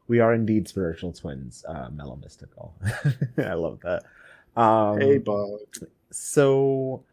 [0.07, 2.75] We are indeed spiritual twins, uh, mellow mystical.
[3.37, 4.03] I love that.
[4.55, 5.59] Um, hey, bug.
[6.11, 7.03] So,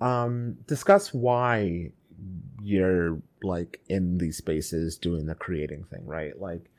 [0.00, 1.92] um, discuss why
[2.62, 6.38] you're like in these spaces doing the creating thing, right?
[6.38, 6.70] Like,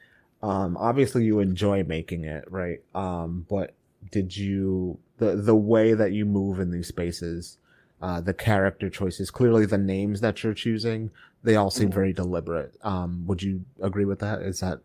[0.43, 2.81] um, obviously you enjoy making it, right?
[2.95, 3.73] Um, but
[4.11, 7.57] did you the the way that you move in these spaces,
[8.01, 11.11] uh, the character choices, clearly the names that you're choosing,
[11.43, 11.95] they all seem mm-hmm.
[11.95, 12.75] very deliberate.
[12.81, 14.41] Um, would you agree with that?
[14.41, 14.79] Is that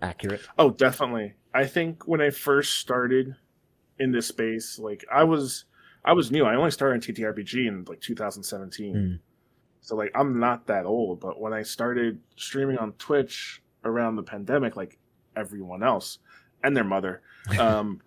[0.00, 0.42] accurate?
[0.58, 1.34] Oh, definitely.
[1.52, 3.34] I think when I first started
[3.98, 5.64] in this space, like I was
[6.04, 6.44] I was new.
[6.44, 8.94] I only started in TTRPG in like 2017.
[8.94, 9.18] Mm
[9.80, 14.22] So like I'm not that old, but when I started streaming on Twitch around the
[14.22, 14.98] pandemic, like
[15.36, 16.18] everyone else
[16.62, 17.22] and their mother,
[17.58, 18.00] um,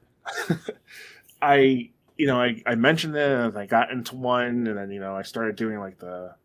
[1.42, 5.00] I you know I, I mentioned it and I got into one and then you
[5.00, 6.36] know I started doing like the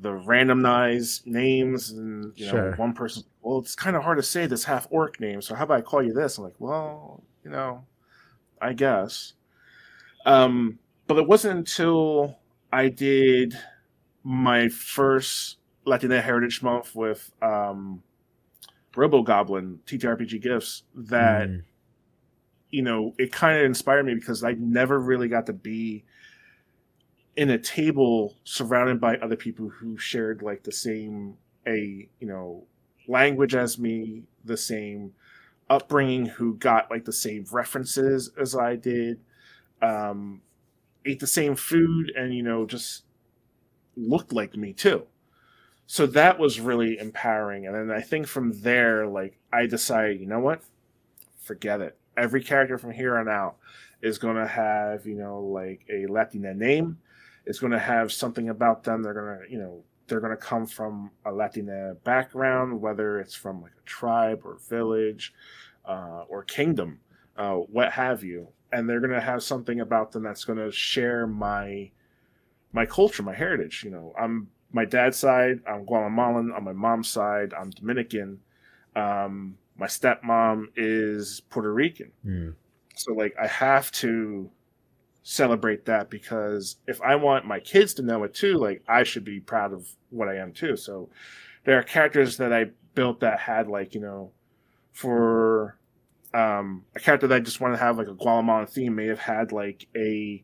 [0.00, 2.76] the randomized names and you know sure.
[2.76, 5.64] one person well it's kind of hard to say this half orc name so how
[5.64, 7.84] about I call you this I'm like well you know
[8.60, 9.34] I guess
[10.24, 12.38] um but it wasn't until
[12.72, 13.56] I did
[14.22, 18.02] my first Latina Heritage Month with um,
[18.96, 21.62] Robo Goblin TTRPG gifts that mm.
[22.70, 26.04] you know it kind of inspired me because I never really got to be
[27.36, 32.64] in a table surrounded by other people who shared like the same a you know
[33.06, 35.12] language as me, the same
[35.68, 39.20] upbringing, who got like the same references as I did,
[39.82, 40.42] um,
[41.04, 43.04] ate the same food, and you know just
[43.96, 45.06] looked like me too.
[45.86, 47.66] So that was really empowering.
[47.66, 50.62] And then I think from there, like I decided, you know what?
[51.38, 51.98] Forget it.
[52.16, 53.56] Every character from here on out
[54.00, 56.98] is going to have, you know, like a Latina name.
[57.44, 59.02] It's going to have something about them.
[59.02, 63.34] They're going to, you know, they're going to come from a Latina background, whether it's
[63.34, 65.34] from like a tribe or village
[65.84, 67.00] uh, or kingdom,
[67.36, 68.48] uh, what have you.
[68.74, 71.90] And they're going to have something about them that's going to share my
[72.72, 73.84] my culture, my heritage.
[73.84, 76.52] You know, I'm my dad's side, I'm Guatemalan.
[76.52, 78.40] On my mom's side, I'm Dominican.
[78.96, 82.12] Um, my stepmom is Puerto Rican.
[82.26, 82.54] Mm.
[82.96, 84.50] So like I have to
[85.22, 89.24] celebrate that because if I want my kids to know it too, like I should
[89.24, 90.76] be proud of what I am too.
[90.76, 91.08] So
[91.64, 94.30] there are characters that I built that had like, you know,
[94.92, 95.76] for
[96.34, 99.20] um, a character that I just wanted to have like a Guatemalan theme may have
[99.20, 100.42] had like a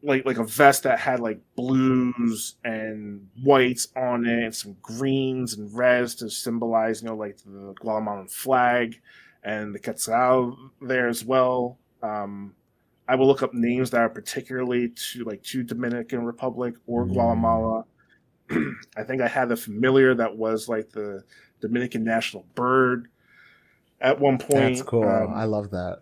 [0.00, 5.54] like like a vest that had like blues and whites on it and some greens
[5.54, 9.00] and reds to symbolize you know like the Guatemalan flag
[9.42, 11.78] and the quetzal there as well.
[12.02, 12.54] Um,
[13.08, 17.12] I will look up names that are particularly to like to Dominican Republic or mm.
[17.12, 17.84] Guatemala.
[18.96, 21.24] I think I had a familiar that was like the
[21.60, 23.08] Dominican national bird
[24.00, 24.76] at one point.
[24.76, 25.08] That's cool.
[25.08, 26.00] Um, I love that.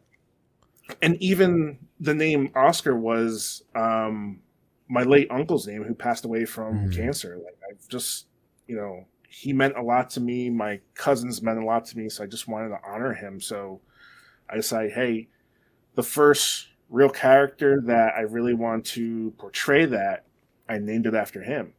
[1.03, 4.41] And even the name Oscar was um,
[4.89, 6.95] my late uncle's name, who passed away from mm.
[6.95, 7.39] cancer.
[7.43, 8.27] Like I've just,
[8.67, 10.49] you know, he meant a lot to me.
[10.51, 13.41] My cousins meant a lot to me, so I just wanted to honor him.
[13.41, 13.81] So
[14.49, 15.29] I decided, hey,
[15.95, 20.25] the first real character that I really want to portray that,
[20.69, 21.73] I named it after him.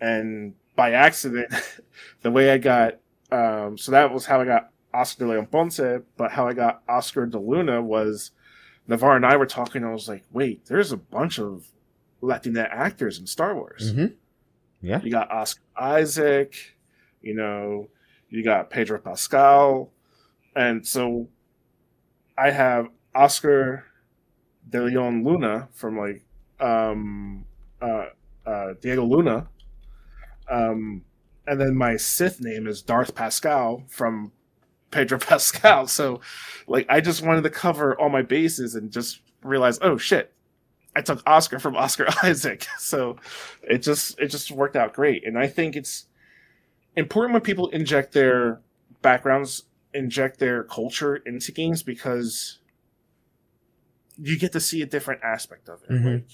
[0.00, 1.52] And by accident,
[2.22, 2.94] the way I got,
[3.30, 6.82] um, so that was how I got Oscar de Leon Ponce, but how I got
[6.88, 8.30] Oscar de Luna was
[8.88, 9.82] Navarre and I were talking.
[9.82, 11.68] And I was like, wait, there's a bunch of
[12.20, 13.92] Latina actors in Star Wars.
[13.92, 14.14] Mm-hmm.
[14.80, 16.76] Yeah, you got Oscar Isaac,
[17.20, 17.88] you know,
[18.28, 19.90] you got Pedro Pascal,
[20.54, 21.28] and so
[22.36, 23.84] I have Oscar
[24.68, 26.24] de Leon Luna from like
[26.60, 27.44] um,
[27.80, 28.06] uh,
[28.44, 29.48] uh, Diego Luna,
[30.50, 31.02] um,
[31.46, 34.32] and then my Sith name is Darth Pascal from
[34.90, 35.86] Pedro Pascal.
[35.86, 36.20] So,
[36.66, 40.32] like, I just wanted to cover all my bases and just realize, oh shit,
[40.94, 42.66] I took Oscar from Oscar Isaac.
[42.78, 43.16] So,
[43.62, 45.26] it just it just worked out great.
[45.26, 46.06] And I think it's
[46.96, 48.60] important when people inject their
[49.02, 52.58] backgrounds, inject their culture into games because
[54.18, 55.90] you get to see a different aspect of it.
[55.90, 56.08] Mm-hmm.
[56.08, 56.24] Like,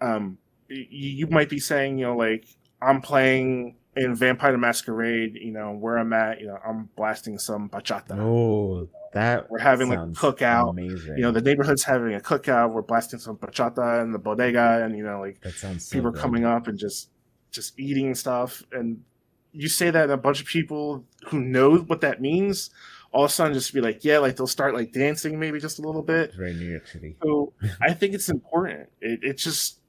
[0.00, 0.38] um,
[0.68, 2.46] you, you might be saying, you know, like
[2.80, 7.38] I'm playing in Vampire the Masquerade, you know, where I'm at, you know, I'm blasting
[7.38, 8.18] some bachata.
[8.18, 10.70] Oh, that we're having like a cookout.
[10.70, 11.16] Amazing.
[11.16, 12.72] You know, the neighborhood's having a cookout.
[12.72, 16.20] We're blasting some bachata in the bodega, and you know, like that sounds people so
[16.20, 17.10] coming up and just
[17.50, 18.62] just eating stuff.
[18.72, 19.02] And
[19.52, 22.70] you say that, and a bunch of people who know what that means,
[23.12, 25.78] all of a sudden just be like, yeah, like they'll start like dancing maybe just
[25.78, 26.28] a little bit.
[26.28, 27.16] It's very New York City.
[27.22, 28.90] So I think it's important.
[29.00, 29.80] It it just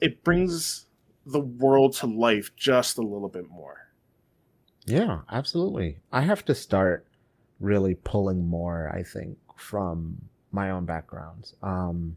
[0.00, 0.83] it brings
[1.26, 3.88] the world to life just a little bit more.
[4.86, 5.98] Yeah, absolutely.
[6.12, 7.06] I have to start
[7.60, 11.54] really pulling more, I think, from my own backgrounds.
[11.62, 12.16] Um,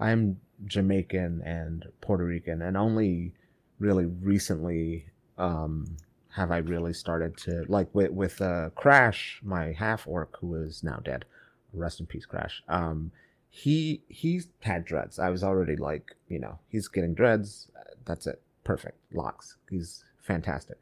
[0.00, 3.34] I'm Jamaican and Puerto Rican, and only
[3.78, 5.96] really recently um,
[6.30, 10.82] have I really started to like with with uh, Crash, my half orc who is
[10.82, 11.26] now dead.
[11.74, 12.62] Rest in peace, Crash.
[12.68, 13.12] Um,
[13.50, 15.18] he he's had dreads.
[15.18, 17.68] I was already like, you know, he's getting dreads.
[18.06, 19.56] That's it perfect locks.
[19.70, 20.78] He's fantastic.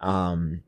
[0.00, 0.62] Um,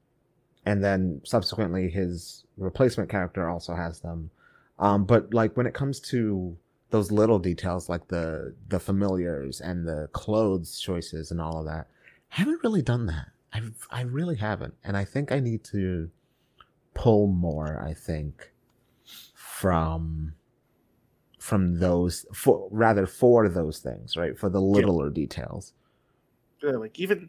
[0.64, 4.30] and then subsequently, his replacement character also has them.
[4.78, 6.56] Um, but like when it comes to
[6.94, 11.88] those little details like the the familiars and the clothes choices and all of that
[12.28, 16.08] haven't really done that i i really haven't and i think i need to
[16.94, 18.52] pull more i think
[19.34, 20.34] from
[21.40, 25.14] from those for rather for those things right for the littler yeah.
[25.14, 25.72] details
[26.72, 27.28] like even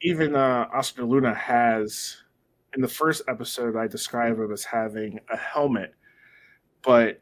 [0.00, 2.16] even uh oscar luna has
[2.74, 5.94] in the first episode i describe him as having a helmet
[6.82, 7.20] but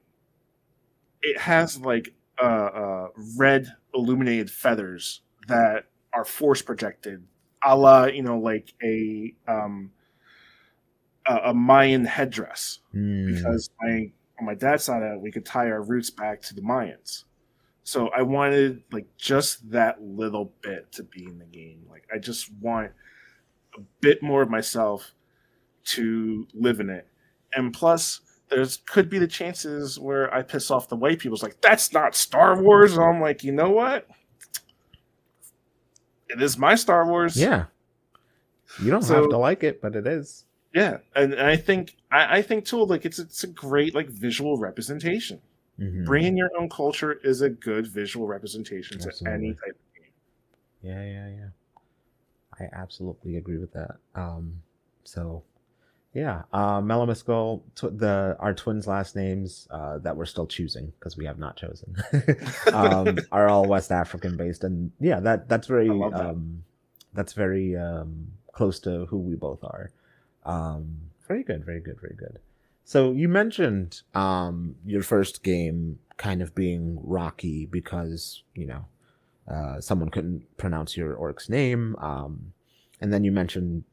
[1.22, 7.22] it has like uh, uh, red illuminated feathers that are force projected,
[7.64, 9.90] a la you know like a um,
[11.26, 12.80] a, a Mayan headdress.
[12.94, 13.34] Mm.
[13.34, 17.24] Because my on my dad's side, we could tie our roots back to the Mayans.
[17.90, 21.86] So I wanted like just that little bit to be in the game.
[21.90, 22.92] Like I just want
[23.76, 25.10] a bit more of myself
[25.86, 27.08] to live in it.
[27.52, 31.34] And plus, there's could be the chances where I piss off the white people.
[31.34, 32.96] It's like that's not Star Wars.
[32.96, 34.06] And I'm like, you know what?
[36.28, 37.36] It is my Star Wars.
[37.36, 37.64] Yeah.
[38.80, 40.44] You don't so, have to like it, but it is.
[40.72, 44.08] Yeah, and, and I think I, I, think too, like it's it's a great like
[44.08, 45.40] visual representation.
[45.80, 46.04] Mm-hmm.
[46.04, 49.24] Bringing your own culture is a good visual representation absolutely.
[49.24, 50.12] to any type of game.
[50.82, 51.48] Yeah, yeah, yeah.
[52.60, 53.96] I absolutely agree with that.
[54.14, 54.62] Um,
[55.04, 55.42] so
[56.12, 61.24] yeah, uh, tw- the our twins' last names uh, that we're still choosing because we
[61.24, 61.96] have not chosen
[62.72, 66.14] um, are all West African based, and yeah, that that's very that.
[66.14, 66.64] um,
[67.14, 69.92] that's very um, close to who we both are.
[70.44, 70.96] Um,
[71.28, 72.38] very good, very good, very good.
[72.90, 78.84] So you mentioned um, your first game kind of being rocky because you know
[79.46, 82.52] uh, someone couldn't pronounce your orc's name, um,
[83.00, 83.84] and then you mentioned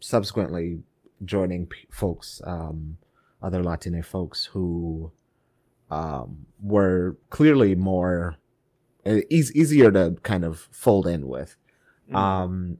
[0.00, 0.80] subsequently
[1.24, 2.98] joining p- folks, um,
[3.42, 5.12] other Latine folks who
[5.90, 8.36] um, were clearly more
[9.06, 11.56] e- easier to kind of fold in with.
[12.10, 12.16] Mm.
[12.16, 12.78] Um,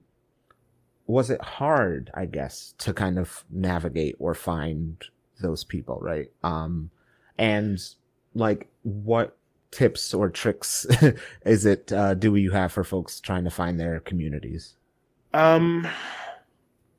[1.07, 5.03] was it hard, I guess, to kind of navigate or find
[5.43, 6.31] those people, right?
[6.43, 6.89] Um,
[7.37, 7.79] and
[8.33, 9.37] like, what
[9.73, 10.85] tips or tricks
[11.45, 14.75] is it uh, do you have for folks trying to find their communities?
[15.33, 15.87] Um,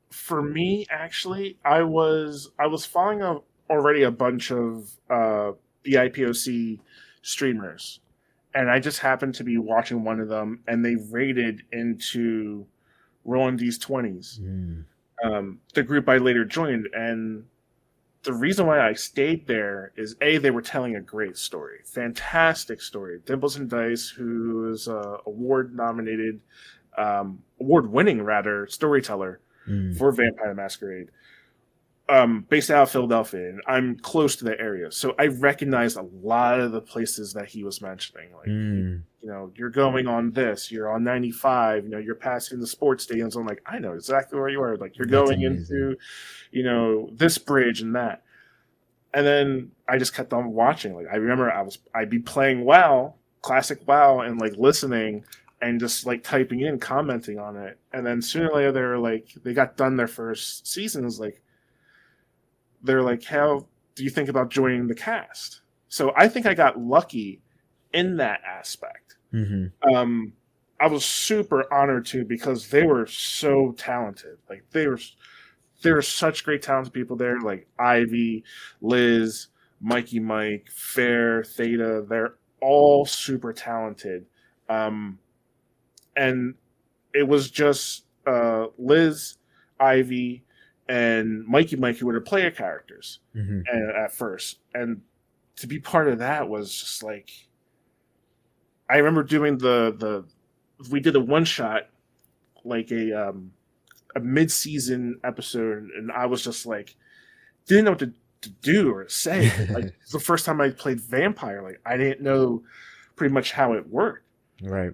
[0.09, 5.51] for me, actually, I was I was following a, already a bunch of uh,
[5.85, 6.79] BIPOC
[7.21, 7.99] streamers,
[8.53, 12.65] and I just happened to be watching one of them, and they raided into
[13.23, 14.83] Rolling D's twenties, mm.
[15.23, 17.45] um, the group I later joined, and
[18.25, 22.81] the reason why I stayed there is a they were telling a great story, fantastic
[22.81, 23.19] story.
[23.25, 26.41] Dimples and Dice, who is a award nominated,
[26.97, 29.97] um, award winning rather storyteller mm.
[29.97, 31.09] for Vampire Masquerade,
[32.07, 36.03] um, based out of Philadelphia, and I'm close to the area, so I recognized a
[36.21, 38.29] lot of the places that he was mentioning.
[38.35, 39.01] Like, mm.
[39.21, 43.07] you know, you're going on this, you're on 95, you know, you're passing the sports
[43.07, 43.35] stadiums.
[43.35, 44.77] I'm like, I know exactly where you are.
[44.77, 45.75] Like, you're That's going amazing.
[45.75, 45.97] into,
[46.51, 48.21] you know, this bridge and that.
[49.13, 50.93] And then I just kept on watching.
[50.93, 55.23] Like, I remember I was, I'd be playing WoW, classic WoW, and like listening
[55.61, 57.79] and just like typing in, commenting on it.
[57.93, 61.05] And then sooner or later, they were like, they got done their first season.
[61.05, 61.41] Is like,
[62.85, 65.61] they're like, how do you think about joining the cast?
[65.87, 67.41] So I think I got lucky
[67.93, 69.17] in that aspect.
[69.33, 69.95] Mm-hmm.
[69.95, 70.33] Um,
[70.79, 74.37] I was super honored too because they were so talented.
[74.49, 74.99] Like they were,
[75.81, 77.39] there were such great talented people there.
[77.39, 78.43] Like Ivy,
[78.81, 79.47] Liz,
[79.81, 82.05] Mikey, Mike, Fair, Theta.
[82.07, 84.25] They're all super talented.
[84.67, 85.19] Um,
[86.15, 86.55] and
[87.13, 89.37] it was just uh, Liz,
[89.79, 90.43] Ivy,
[90.87, 93.61] and Mikey Mikey were the player characters mm-hmm.
[93.95, 95.01] at first, and
[95.57, 97.29] to be part of that was just like
[98.89, 100.25] I remember doing the the
[100.89, 101.89] we did a one shot
[102.63, 103.51] like a um
[104.15, 106.95] a mid season episode, and I was just like
[107.67, 109.51] didn't know what to, to do or say.
[109.73, 112.63] like it's the first time I played Vampire, like I didn't know
[113.15, 114.25] pretty much how it worked.
[114.61, 114.93] Right.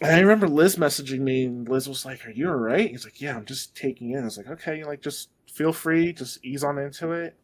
[0.00, 3.04] And I remember Liz messaging me, and Liz was like, "Are you all right?" He's
[3.04, 6.44] like, "Yeah, I'm just taking in." I was like, "Okay, like just feel free, just
[6.44, 7.36] ease on into it."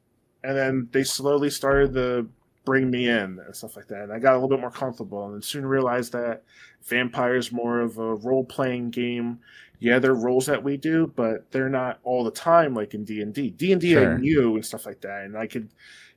[0.42, 2.28] And then they slowly started to
[2.64, 5.26] bring me in and stuff like that, and I got a little bit more comfortable,
[5.26, 6.44] and then soon realized that
[6.84, 9.40] Vampire's more of a role playing game.
[9.78, 13.04] Yeah, there are roles that we do, but they're not all the time like in
[13.04, 13.50] D and D.
[13.50, 15.68] D and D I knew and stuff like that, and I could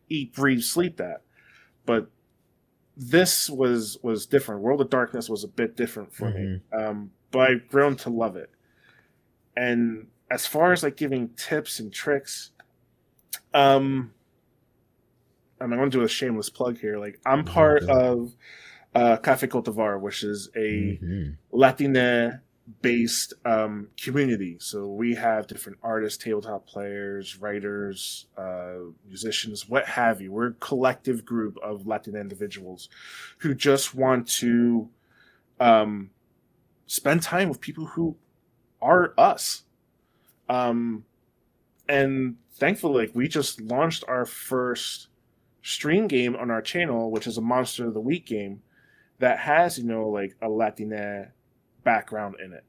[0.08, 1.22] eat, breathe, sleep that.
[1.86, 2.10] But
[3.00, 4.62] this was was different.
[4.62, 6.54] World of Darkness was a bit different for mm-hmm.
[6.54, 8.50] me, um, but I've grown to love it.
[9.56, 12.52] And as far as like giving tips and tricks,
[13.54, 14.14] um,
[15.62, 17.00] I'm going to do a shameless plug here.
[17.00, 18.36] Like I'm part of
[18.94, 21.30] uh, Cafe Cultivar, which is a mm-hmm.
[21.54, 22.42] Latina
[22.82, 24.58] based um, community.
[24.60, 30.32] So we have different artists, tabletop players, writers, uh, musicians, what have you.
[30.32, 32.90] We're a collective group of Latin individuals
[33.40, 34.90] who just want to
[35.60, 36.12] um,
[36.86, 38.16] spend time with people who
[38.82, 39.64] are us.
[40.48, 41.06] Um,
[41.88, 45.08] and thankfully, like we just launched our first
[45.62, 48.62] stream game on our channel, which is a Monster of the Week game
[49.20, 51.32] that has you know like a Latina
[51.90, 52.66] background in it.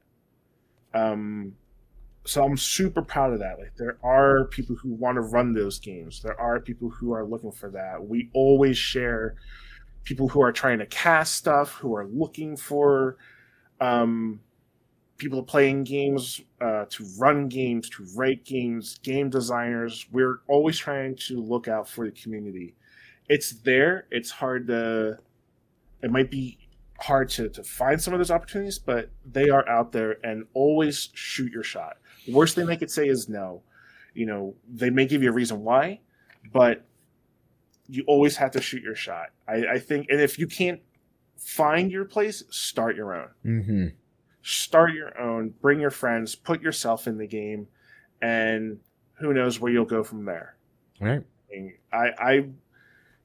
[0.95, 1.55] Um,
[2.25, 3.59] so I'm super proud of that.
[3.59, 6.21] Like there are people who want to run those games.
[6.23, 8.03] There are people who are looking for that.
[8.03, 9.35] We always share
[10.03, 13.17] people who are trying to cast stuff, who are looking for
[13.79, 14.39] um,
[15.17, 20.07] people playing games, uh, to run games, to write games, game designers.
[20.11, 22.73] We're always trying to look out for the community.
[23.29, 24.07] It's there.
[24.09, 25.19] It's hard to.
[26.01, 26.57] It might be
[27.01, 31.09] hard to, to find some of those opportunities, but they are out there and always
[31.13, 31.97] shoot your shot.
[32.27, 33.63] Worst thing they could say is no.
[34.13, 36.01] You know, they may give you a reason why,
[36.53, 36.85] but
[37.87, 39.29] you always have to shoot your shot.
[39.47, 40.81] I, I think, and if you can't
[41.37, 43.29] find your place, start your own.
[43.45, 43.87] Mm-hmm.
[44.43, 47.67] Start your own, bring your friends, put yourself in the game,
[48.21, 48.79] and
[49.13, 50.55] who knows where you'll go from there.
[50.99, 51.23] Right.
[51.91, 52.45] I, I,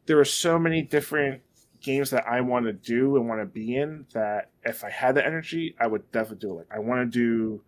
[0.07, 1.43] there are so many different
[1.87, 5.14] games that I want to do and want to be in that if I had
[5.14, 6.57] the energy, I would definitely do it.
[6.57, 7.62] Like I want to do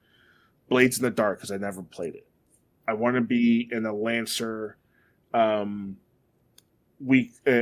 [0.69, 2.27] Blades in the Dark because I never played it.
[2.89, 4.77] I want to be in a Lancer
[5.33, 5.99] um,
[6.99, 7.53] week uh,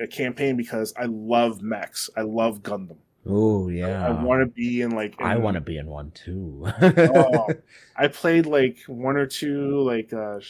[0.00, 2.10] a campaign because I love mechs.
[2.16, 2.96] I love Gundam.
[3.24, 4.04] Oh yeah.
[4.04, 5.20] I, I want to be in like.
[5.20, 6.66] In, I want to be in one too.
[6.82, 7.48] oh,
[7.96, 10.40] I played like one or two like uh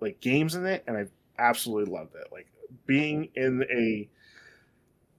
[0.00, 1.06] like games in it, and I
[1.38, 2.26] absolutely loved it.
[2.30, 2.48] Like
[2.84, 4.10] being in a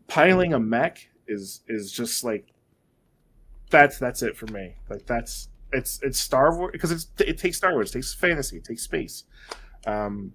[0.08, 2.54] piling a mech is is just like
[3.70, 4.76] that's that's it for me.
[4.90, 8.64] Like that's it's it's Star Wars because it's it takes Star Wars, takes fantasy, it
[8.64, 9.24] takes space,
[9.86, 10.34] um,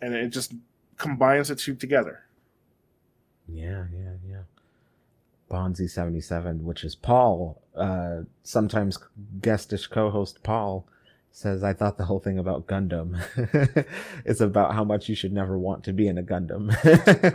[0.00, 0.54] and it just
[0.96, 2.20] combines the two together.
[3.48, 4.42] Yeah, yeah, yeah.
[5.50, 8.98] Bonzi seventy seven, which is Paul, uh, sometimes
[9.40, 10.86] guestish co-host Paul,
[11.32, 13.18] says I thought the whole thing about Gundam
[14.24, 16.74] is about how much you should never want to be in a Gundam.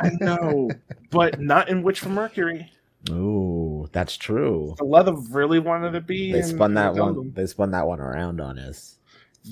[0.01, 0.69] I know,
[1.09, 2.71] but not in Witch from Mercury.
[3.11, 4.75] Ooh, that's true.
[4.81, 6.31] Love really wanted to be.
[6.31, 7.31] They spun that one.
[7.33, 8.97] They spun that one around on us.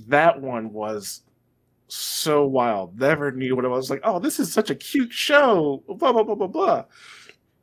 [0.08, 1.22] That one was
[1.88, 3.00] so wild.
[3.00, 3.89] Never knew what it was.
[3.89, 5.84] Like, oh, this is such a cute show.
[5.88, 6.86] Blah blah blah blah blah.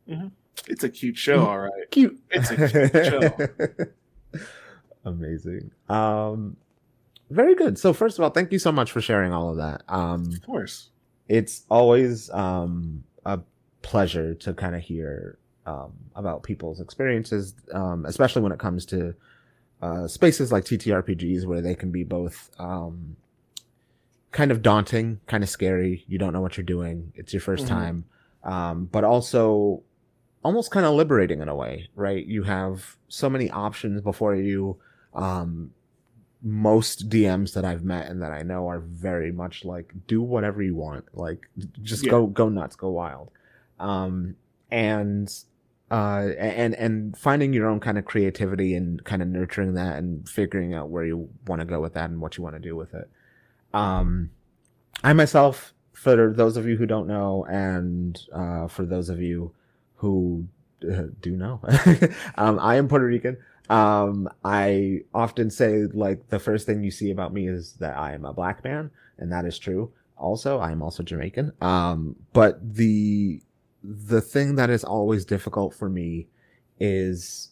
[0.08, 0.28] Mm-hmm.
[0.68, 1.90] It's a cute show, all right.
[1.90, 2.20] Cute.
[2.30, 4.40] It's a cute show.
[5.04, 5.70] Amazing.
[5.88, 6.56] Um,
[7.30, 7.78] very good.
[7.78, 9.82] So first of all, thank you so much for sharing all of that.
[9.88, 10.90] Um, of course,
[11.28, 13.40] it's always um, a
[13.82, 19.14] pleasure to kind of hear um, about people's experiences, um, especially when it comes to
[19.80, 23.16] uh, spaces like TTRPGs, where they can be both um,
[24.32, 26.04] kind of daunting, kind of scary.
[26.08, 27.12] You don't know what you're doing.
[27.14, 27.66] It's your 1st mm-hmm.
[27.66, 28.04] time,
[28.42, 29.82] um, but also
[30.42, 32.24] almost kind of liberating in a way, right?
[32.26, 34.78] You have so many options before you.
[35.14, 35.72] Um,
[36.42, 40.62] most DMs that I've met and that I know are very much like do whatever
[40.62, 41.48] you want, like
[41.82, 42.10] just yeah.
[42.10, 43.30] go go nuts, go wild,
[43.78, 44.36] um,
[44.70, 45.32] and
[45.90, 50.28] uh, and and finding your own kind of creativity and kind of nurturing that and
[50.28, 52.76] figuring out where you want to go with that and what you want to do
[52.76, 53.10] with it.
[53.74, 54.30] Um,
[55.02, 59.52] I myself, for those of you who don't know, and uh, for those of you
[59.96, 60.46] who
[60.90, 61.60] uh, do know,
[62.36, 63.36] um, I am Puerto Rican.
[63.70, 68.12] Um, I often say like the first thing you see about me is that I
[68.14, 69.92] am a black man, and that is true.
[70.16, 71.52] Also, I am also Jamaican.
[71.60, 73.40] Um, but the
[73.82, 76.26] the thing that is always difficult for me
[76.80, 77.50] is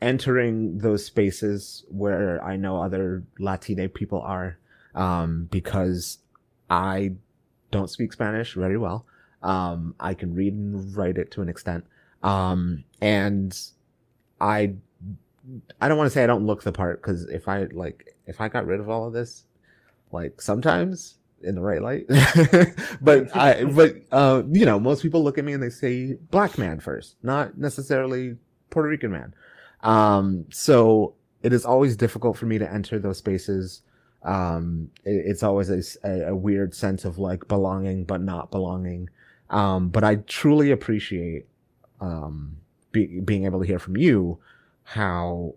[0.00, 4.58] entering those spaces where I know other Latine people are,
[4.94, 6.18] um, because
[6.70, 7.14] I
[7.72, 9.06] don't speak Spanish very well.
[9.42, 11.84] Um, I can read and write it to an extent.
[12.22, 13.58] Um, and
[14.42, 14.74] I
[15.80, 18.40] I don't want to say I don't look the part because if I like if
[18.40, 19.44] I got rid of all of this,
[20.10, 22.06] like sometimes in the right light,
[23.00, 26.58] but I but uh you know most people look at me and they say black
[26.58, 28.36] man first, not necessarily
[28.70, 29.32] Puerto Rican man.
[29.82, 33.82] Um, so it is always difficult for me to enter those spaces.
[34.22, 35.70] Um, it, it's always
[36.04, 39.10] a, a, weird sense of like belonging but not belonging.
[39.50, 41.46] Um, but I truly appreciate
[42.00, 42.61] um
[42.92, 44.38] be, being able to hear from you
[44.84, 45.54] how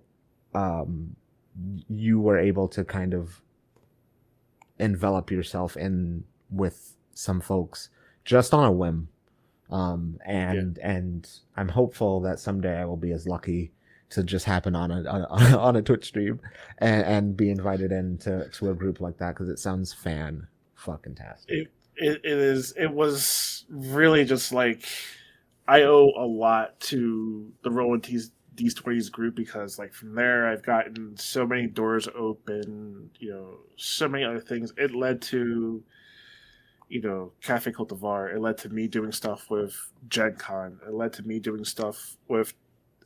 [0.54, 1.16] um,
[1.90, 3.42] you were able to kind of
[4.80, 7.90] envelop yourself in with some folks
[8.24, 9.10] just on a whim.
[9.70, 10.92] Um, and yeah.
[10.92, 13.72] and I'm hopeful that someday I will be as lucky
[14.12, 16.40] to just happen on a on a, on a Twitch stream
[16.78, 21.16] and, and be invited into to a group like that because it sounds fan fucking
[21.16, 21.50] tastic.
[21.50, 22.74] It, it, it is.
[22.78, 24.86] It was really just like
[25.68, 30.48] I owe a lot to the Rolling T's these 20s group because like from there
[30.48, 34.72] I've gotten so many doors open, you know, so many other things.
[34.78, 35.84] It led to
[36.90, 38.34] you know, Cafe Cultivar.
[38.34, 40.80] It led to me doing stuff with Gen Con.
[40.88, 42.54] It led to me doing stuff with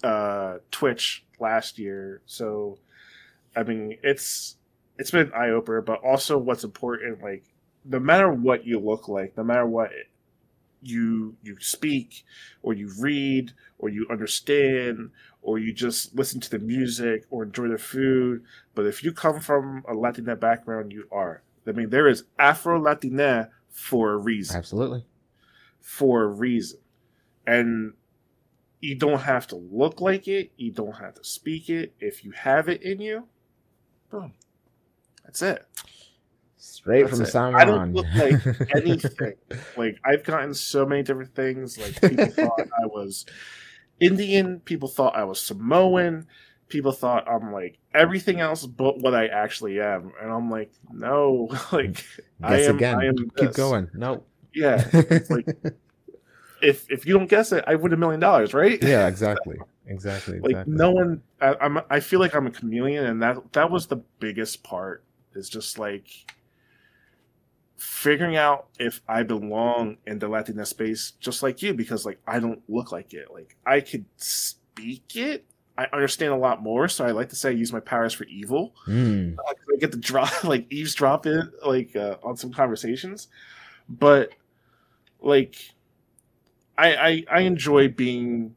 [0.04, 2.22] uh, Twitch last year.
[2.26, 2.78] So,
[3.56, 4.58] I mean, it's
[4.98, 5.82] it's been an eye opener.
[5.82, 7.46] But also, what's important, like,
[7.86, 9.92] no matter what you look like, no matter what
[10.82, 12.26] you you speak
[12.62, 15.12] or you read or you understand
[15.42, 18.44] or you just listen to the music or enjoy the food.
[18.76, 21.42] But if you come from a latina background you are.
[21.68, 24.56] I mean there is afro latina for a reason.
[24.56, 25.06] Absolutely.
[25.82, 26.80] For a reason.
[27.46, 27.94] And
[28.80, 30.52] you don't have to look like it.
[30.56, 31.94] You don't have to speak it.
[32.00, 33.28] If you have it in you
[34.10, 34.34] boom.
[35.24, 35.66] That's it
[36.62, 37.28] Straight That's from it.
[37.28, 38.46] San I don't look like
[38.76, 39.34] anything.
[39.78, 41.78] like I've gotten so many different things.
[41.78, 43.26] Like people thought I was
[44.02, 44.60] Indian.
[44.60, 46.28] People thought I was Samoan.
[46.68, 50.12] People thought I'm like everything else but what I actually am.
[50.22, 52.04] And I'm like, no, like Guess
[52.44, 52.76] I am.
[52.76, 52.96] Again.
[53.00, 53.56] I am Keep this.
[53.56, 53.90] going.
[53.94, 54.24] No.
[54.54, 54.86] Yeah.
[55.30, 55.48] like
[56.62, 58.84] if if you don't guess it, I win a million dollars, right?
[58.84, 59.58] Yeah, exactly.
[59.88, 60.40] Exactly.
[60.40, 61.22] like no one.
[61.42, 61.80] I, I'm.
[61.90, 65.04] I feel like I'm a chameleon, and that that was the biggest part.
[65.36, 66.08] Is just like
[67.80, 72.40] figuring out if I belong in the Latina space just like you because like I
[72.40, 73.32] don't look like it.
[73.34, 75.46] Like I could speak it.
[75.78, 78.26] I understand a lot more, so I like to say I use my powers for
[78.26, 78.74] evil.
[78.86, 79.38] Mm.
[79.40, 83.30] Uh, I get to drop like eavesdrop it like uh, on some conversations,
[83.88, 84.32] but
[85.22, 85.56] like
[86.78, 88.56] I, I I enjoy being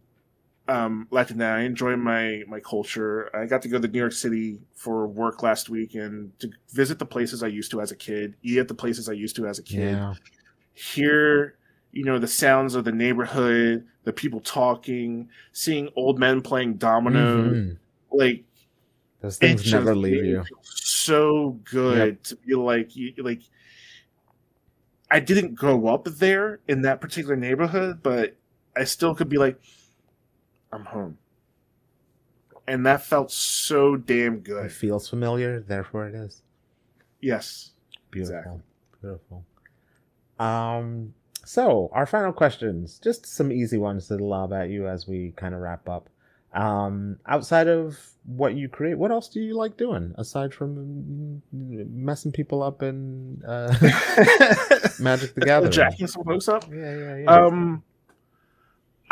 [0.73, 1.47] um, Latina.
[1.47, 3.31] I enjoy my my culture.
[3.37, 6.99] I got to go to New York City for work last week and to visit
[6.99, 9.47] the places I used to as a kid, eat at the places I used to
[9.47, 10.15] as a kid, yeah.
[10.73, 11.57] hear
[11.93, 17.53] you know the sounds of the neighborhood, the people talking, seeing old men playing dominoes,
[17.53, 18.17] mm-hmm.
[18.17, 18.45] like
[19.21, 20.45] those things never leave you.
[20.63, 22.23] So good yep.
[22.25, 23.43] to be like like.
[25.11, 28.35] I didn't grow up there in that particular neighborhood, but
[28.75, 29.61] I still could be like,
[30.73, 31.19] I'm home.
[32.67, 34.67] And that felt so damn good.
[34.67, 36.43] It feels familiar, therefore it is.
[37.21, 37.73] Yes.
[38.11, 38.37] Beautiful.
[38.37, 38.61] Exactly.
[39.01, 39.45] Beautiful.
[40.39, 41.15] Um
[41.45, 45.55] so our final questions, just some easy ones to lob at you as we kind
[45.55, 46.09] of wrap up.
[46.55, 52.31] Um, outside of what you create, what else do you like doing aside from messing
[52.31, 53.69] people up and uh,
[55.01, 55.73] Magic the Gathering?
[55.73, 56.65] Jacking some folks up.
[56.71, 57.31] Yeah, yeah, yeah.
[57.31, 57.83] Um,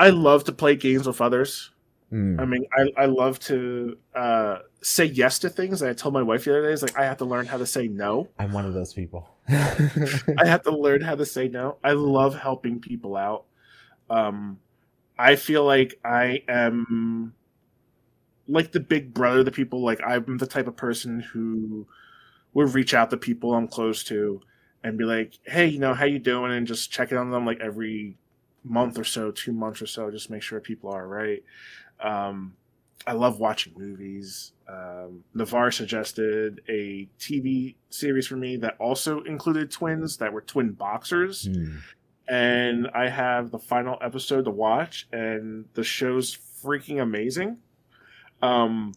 [0.00, 1.70] I love to play games with others.
[2.10, 2.40] Mm.
[2.40, 5.82] I mean, I, I love to uh, say yes to things.
[5.82, 7.58] And I told my wife the other day, "Is like I have to learn how
[7.58, 9.28] to say no." I'm one of those people.
[9.48, 11.76] I have to learn how to say no.
[11.84, 13.44] I love helping people out.
[14.08, 14.58] Um,
[15.18, 17.34] I feel like I am
[18.48, 19.84] like the big brother to people.
[19.84, 21.86] Like I'm the type of person who
[22.54, 24.40] would reach out to people I'm close to
[24.82, 27.44] and be like, "Hey, you know, how you doing?" and just check in on them
[27.44, 28.16] like every
[28.64, 31.42] month or so, two months or so, just make sure people are right.
[32.00, 32.54] Um,
[33.06, 34.52] I love watching movies.
[34.68, 40.72] Um, Navarre suggested a TV series for me that also included twins that were twin
[40.72, 41.48] boxers.
[41.48, 41.78] Mm.
[42.28, 47.58] And I have the final episode to watch, and the show's freaking amazing.
[48.42, 48.94] Um,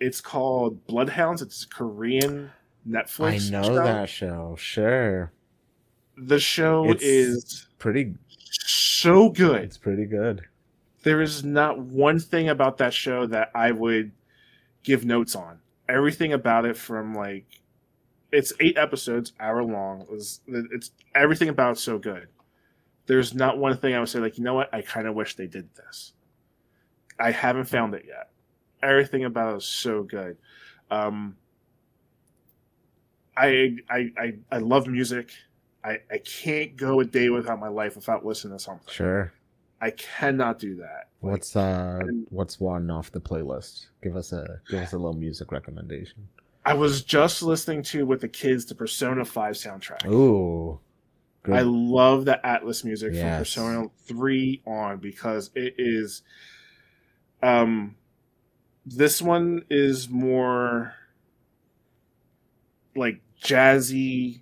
[0.00, 1.40] it's called Bloodhounds.
[1.40, 2.50] It's Korean
[2.86, 3.48] Netflix.
[3.48, 3.74] I know show.
[3.74, 4.56] that show.
[4.58, 5.32] Sure.
[6.16, 8.14] The show it's is pretty
[9.04, 9.62] so good.
[9.62, 10.42] It's pretty good.
[11.02, 14.12] There is not one thing about that show that I would
[14.82, 15.58] give notes on.
[15.88, 17.44] Everything about it, from like,
[18.32, 20.06] it's eight episodes, hour long.
[20.10, 22.28] It's, it's everything about so good.
[23.06, 24.72] There's not one thing I would say like, you know what?
[24.72, 26.14] I kind of wish they did this.
[27.18, 28.30] I haven't found it yet.
[28.82, 30.38] Everything about it is so good.
[30.90, 31.36] Um,
[33.36, 35.30] I, I I I love music.
[35.84, 38.92] I, I can't go a day without my life without listening to something.
[38.92, 39.32] Sure.
[39.80, 41.08] I cannot do that.
[41.20, 43.86] What's uh what's one off the playlist?
[44.02, 46.28] Give us a give us a little music recommendation.
[46.64, 50.06] I was just listening to with the kids the Persona 5 soundtrack.
[50.06, 50.80] Ooh.
[51.42, 51.56] Good.
[51.56, 53.20] I love the Atlus music yes.
[53.20, 56.22] from Persona 3 on because it is
[57.42, 57.96] um
[58.86, 60.94] this one is more
[62.96, 64.40] like jazzy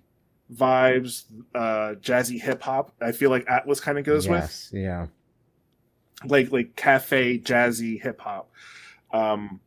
[0.51, 1.23] vibes,
[1.53, 2.93] uh, jazzy hip hop.
[3.01, 4.81] I feel like Atlus kind of goes yes, with.
[4.81, 5.07] Yeah.
[6.25, 8.49] Like like cafe jazzy hip hop.
[9.11, 9.59] Um,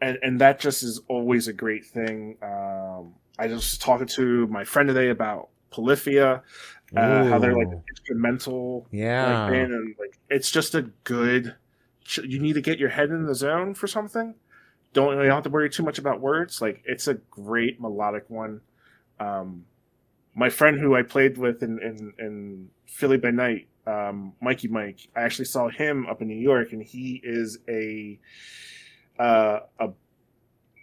[0.00, 2.36] and and that just is always a great thing.
[2.42, 6.42] Um, I was talking to my friend today about Polyphia,
[6.96, 11.54] uh, how they're like instrumental, yeah, like, band, and like it's just a good.
[12.22, 14.34] You need to get your head in the zone for something.
[14.92, 16.62] Don't you don't have to worry too much about words.
[16.62, 18.60] Like it's a great melodic one.
[19.18, 19.64] Um,
[20.36, 25.08] my friend who I played with in in, in Philly by night, um, Mikey Mike.
[25.16, 28.20] I actually saw him up in New York, and he is a
[29.18, 29.88] uh, a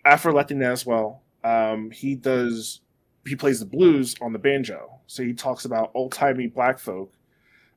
[0.04, 1.22] Afro Latina as well.
[1.44, 2.82] Um, he does
[3.26, 7.14] he plays the blues on the banjo, so he talks about old timey black folk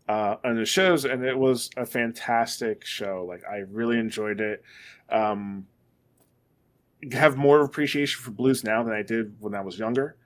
[0.09, 3.27] uh, on the shows, and it was a fantastic show.
[3.29, 4.63] Like I really enjoyed it.
[5.11, 5.67] Um,
[7.13, 10.17] have more appreciation for blues now than I did when I was younger.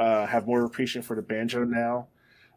[0.00, 2.08] Uh, have more appreciation for the banjo now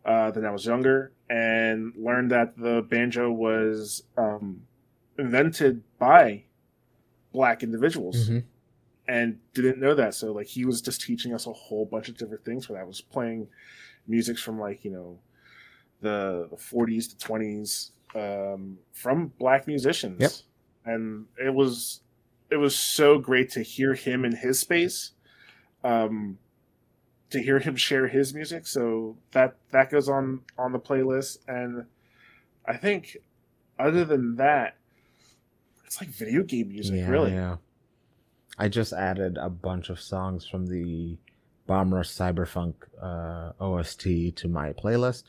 [0.05, 4.61] uh, than I was younger, and learned that the banjo was um,
[5.19, 6.45] invented by
[7.33, 8.29] black individuals.
[8.29, 8.39] Mm-hmm.
[9.05, 12.17] And didn't know that, so like he was just teaching us a whole bunch of
[12.17, 12.65] different things.
[12.65, 13.49] For that, I was playing
[14.07, 15.19] music from like you know
[15.99, 20.31] the the 40s to 20s um, from black musicians, yep.
[20.85, 21.99] and it was
[22.49, 25.11] it was so great to hear him in his space,
[25.83, 26.37] um,
[27.33, 28.65] to hear him share his music.
[28.65, 31.85] So that that goes on on the playlist, and
[32.65, 33.17] I think
[33.77, 34.77] other than that,
[35.85, 37.33] it's like video game music, yeah, really.
[37.33, 37.57] Yeah.
[38.57, 41.17] I just added a bunch of songs from the
[41.65, 45.23] Bomb Rush Cyberfunk uh, OST to my playlist.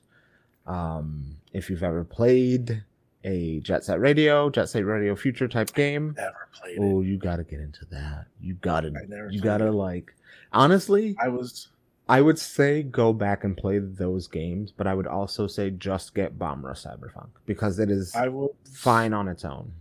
[0.67, 2.85] Um, if you've ever played
[3.25, 6.79] a Jet Set Radio, Jet Set Radio Future type game, never played.
[6.81, 8.27] Oh, you got to get into that.
[8.41, 8.93] You got to.
[9.31, 10.15] You got to like.
[10.53, 11.69] Honestly, I was.
[12.09, 16.15] I would say go back and play those games, but I would also say just
[16.15, 19.73] get Bomb Rush Cyberfunk because it is I will fine on its own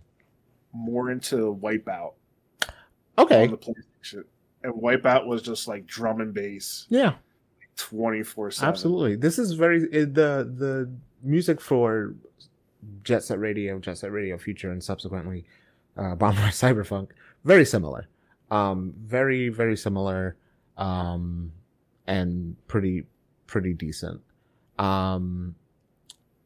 [0.74, 2.14] more into Wipeout.
[3.18, 3.46] Okay.
[3.46, 4.24] On the PlayStation.
[4.64, 6.88] And Wipeout was just like drum and bass.
[6.90, 7.14] Yeah.
[7.78, 8.70] 24 7.
[8.70, 9.16] Absolutely.
[9.16, 12.14] This is very the the music for
[13.04, 15.46] Jet Set Radio, Jet Set Radio Future, and subsequently
[15.98, 17.10] uh, Bomber Cyberfunk,
[17.44, 18.08] very similar.
[18.52, 20.36] Um, very very similar,
[20.78, 21.52] um,
[22.08, 23.06] and pretty
[23.48, 24.22] pretty decent.
[24.80, 25.56] Um,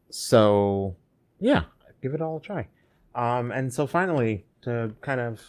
[0.10, 0.96] so
[1.40, 1.64] yeah,
[2.02, 2.68] give it all a try.
[3.16, 5.42] Um, and so finally, to kind of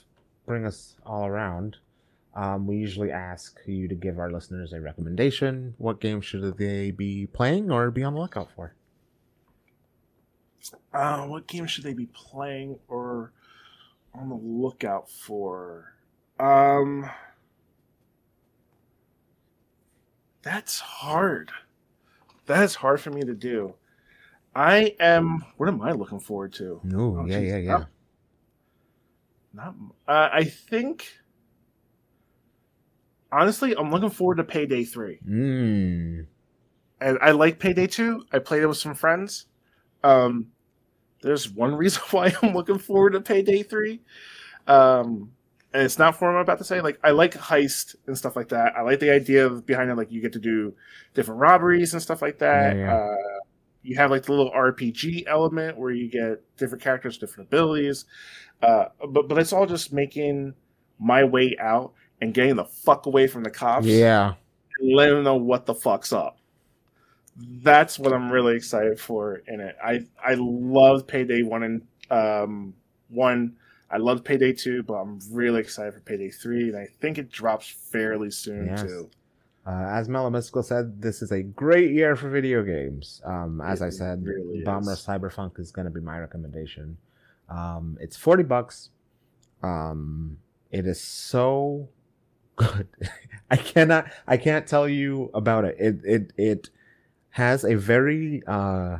[0.46, 1.76] bring us all around,
[2.34, 5.74] um, we usually ask you to give our listeners a recommendation.
[5.78, 8.74] What game should they be playing or be on the lookout for?
[10.92, 13.32] Uh, what game should they be playing or
[14.14, 15.94] on the lookout for?
[16.38, 17.08] Um,
[20.42, 21.50] that's hard.
[22.46, 23.74] That is hard for me to do.
[24.54, 25.44] I am.
[25.56, 26.80] What am I looking forward to?
[26.82, 27.50] No, oh, yeah, geez.
[27.50, 27.84] yeah, yeah.
[29.52, 29.74] Not.
[30.06, 31.06] Uh, I think.
[33.30, 35.20] Honestly, I'm looking forward to Payday Three.
[35.28, 36.26] Mm.
[37.00, 38.24] And I like Payday Two.
[38.32, 39.46] I played it with some friends.
[40.02, 40.48] Um,
[41.22, 44.00] there's one reason why I'm looking forward to Payday Three.
[44.66, 45.32] Um,
[45.72, 46.80] and it's not for what I'm about to say.
[46.80, 48.74] Like I like heist and stuff like that.
[48.76, 49.96] I like the idea of behind it.
[49.96, 50.74] Like you get to do
[51.14, 52.76] different robberies and stuff like that.
[52.76, 52.96] Yeah, yeah.
[52.96, 53.40] Uh,
[53.82, 58.06] you have like the little RPG element where you get different characters, different abilities.
[58.62, 60.54] Uh, but but it's all just making
[60.98, 63.86] my way out and getting the fuck away from the cops.
[63.86, 64.34] Yeah,
[64.80, 66.38] and letting them know what the fuck's up.
[67.36, 69.76] That's what I'm really excited for in it.
[69.84, 72.74] I I love Payday One and um,
[73.10, 73.56] One.
[73.90, 77.30] I love Payday Two, but I'm really excited for Payday Three, and I think it
[77.30, 78.82] drops fairly soon yes.
[78.82, 79.10] too.
[79.66, 83.20] Uh, as Mellow Mystical said, this is a great year for video games.
[83.24, 85.04] Um, as it I said, really Bomber is.
[85.04, 86.96] Cyberfunk is going to be my recommendation.
[87.50, 88.88] Um, it's 40 bucks.
[89.62, 90.38] Um,
[90.70, 91.90] it is so
[92.56, 92.88] good.
[93.50, 95.76] I cannot, I can't tell you about it.
[95.78, 96.70] It, it, it
[97.30, 98.98] has a very, uh,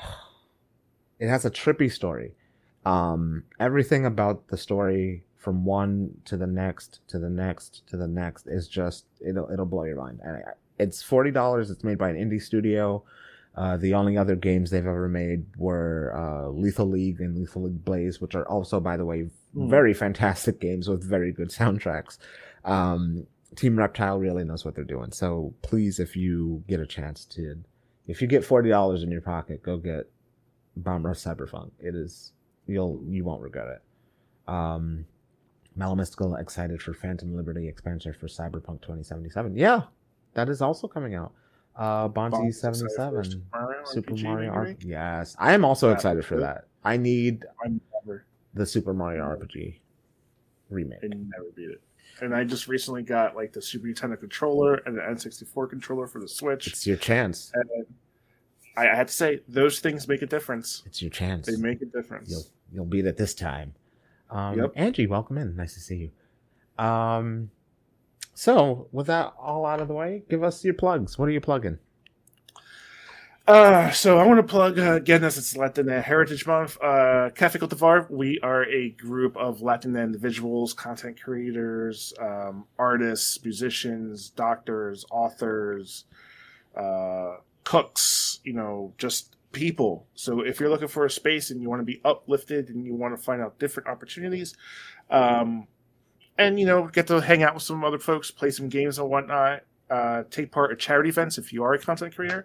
[1.18, 2.32] it has a trippy story.
[2.86, 8.08] Um, everything about the story from one to the next to the next to the
[8.08, 10.20] next is just it'll it'll blow your mind.
[10.22, 10.42] And
[10.78, 11.70] it's forty dollars.
[11.70, 13.02] It's made by an indie studio.
[13.56, 17.84] Uh, the only other games they've ever made were uh, Lethal League and Lethal League
[17.84, 19.22] Blaze, which are also, by the way,
[19.56, 19.70] mm.
[19.70, 22.18] very fantastic games with very good soundtracks.
[22.66, 25.10] Um, Team Reptile really knows what they're doing.
[25.10, 27.56] So please, if you get a chance to,
[28.06, 30.10] if you get forty dollars in your pocket, go get
[30.76, 31.70] Bomb Rush Cyberfunk.
[31.80, 32.32] It is
[32.66, 33.82] you'll you won't regret it.
[34.52, 35.06] Um,
[35.74, 39.56] Mellow Mystical excited for Phantom Liberty expansion for Cyberpunk 2077.
[39.56, 39.82] Yeah,
[40.34, 41.32] that is also coming out.
[41.76, 43.42] Uh, Bonzi seventy seven,
[43.84, 44.84] Super Mario RPG.
[44.86, 46.64] Yes, I am also excited for that.
[46.84, 47.44] I need
[48.54, 49.80] the Super Mario RPG
[50.70, 51.00] remake.
[51.02, 51.82] I never beat it.
[52.22, 56.18] And I just recently got like the Super Nintendo controller and the N64 controller for
[56.18, 56.66] the Switch.
[56.66, 57.52] It's your chance.
[57.54, 57.86] And
[58.76, 60.82] I, I have to say, those things make a difference.
[60.86, 61.46] It's your chance.
[61.46, 62.30] They make a difference.
[62.30, 63.74] You'll you'll beat it this time.
[64.30, 64.72] Um, yep.
[64.74, 65.56] Angie, welcome in.
[65.56, 66.10] Nice to see
[66.78, 66.84] you.
[66.84, 67.50] Um,
[68.34, 71.18] so with that all out of the way, give us your plugs.
[71.18, 71.78] What are you plugging?
[73.46, 76.82] Uh, so I want to plug uh, again as it's Latin Heritage Month.
[76.82, 84.30] Uh, Cafe Cultivar, we are a group of Latin individuals, content creators, um, artists, musicians,
[84.30, 86.06] doctors, authors,
[86.76, 88.40] uh, cooks.
[88.42, 90.06] You know, just people.
[90.14, 92.94] So if you're looking for a space and you want to be uplifted and you
[92.94, 94.54] want to find out different opportunities,
[95.10, 95.66] um,
[96.38, 99.08] and you know, get to hang out with some other folks, play some games and
[99.10, 99.62] whatnot.
[99.88, 102.44] Uh, take part at charity events if you are a content creator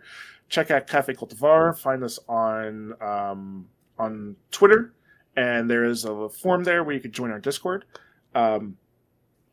[0.51, 1.76] check out Cafe Cultivar.
[1.76, 4.93] Find us on um, on Twitter,
[5.36, 7.86] and there is a form there where you can join our Discord.
[8.36, 8.78] Um,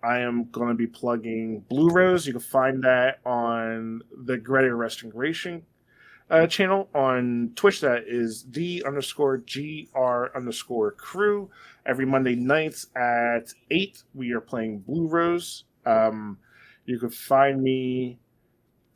[0.02, 2.26] I am going to be plugging Blue Rose.
[2.26, 5.62] You can find that on the Greater Restoration
[6.30, 7.80] uh, channel on Twitch.
[7.80, 11.50] That is the underscore gr underscore crew.
[11.86, 15.64] Every Monday nights at eight, we are playing Blue Rose.
[15.86, 16.38] Um,
[16.84, 18.18] you can find me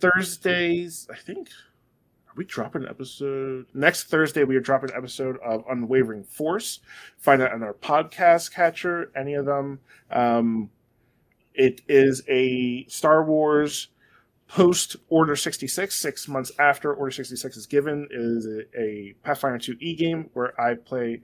[0.00, 1.08] Thursdays.
[1.10, 1.48] I think
[2.32, 4.44] are we dropping an episode next Thursday?
[4.44, 6.80] We are dropping an episode of Unwavering Force.
[7.18, 9.80] Find that on our podcast catcher, any of them.
[10.10, 10.70] Um,
[11.52, 13.88] it is a Star Wars
[14.52, 18.06] post Order 66, six months after Order 66 is given.
[18.10, 18.46] is
[18.78, 21.22] a, Pathfinder 2 e game where I play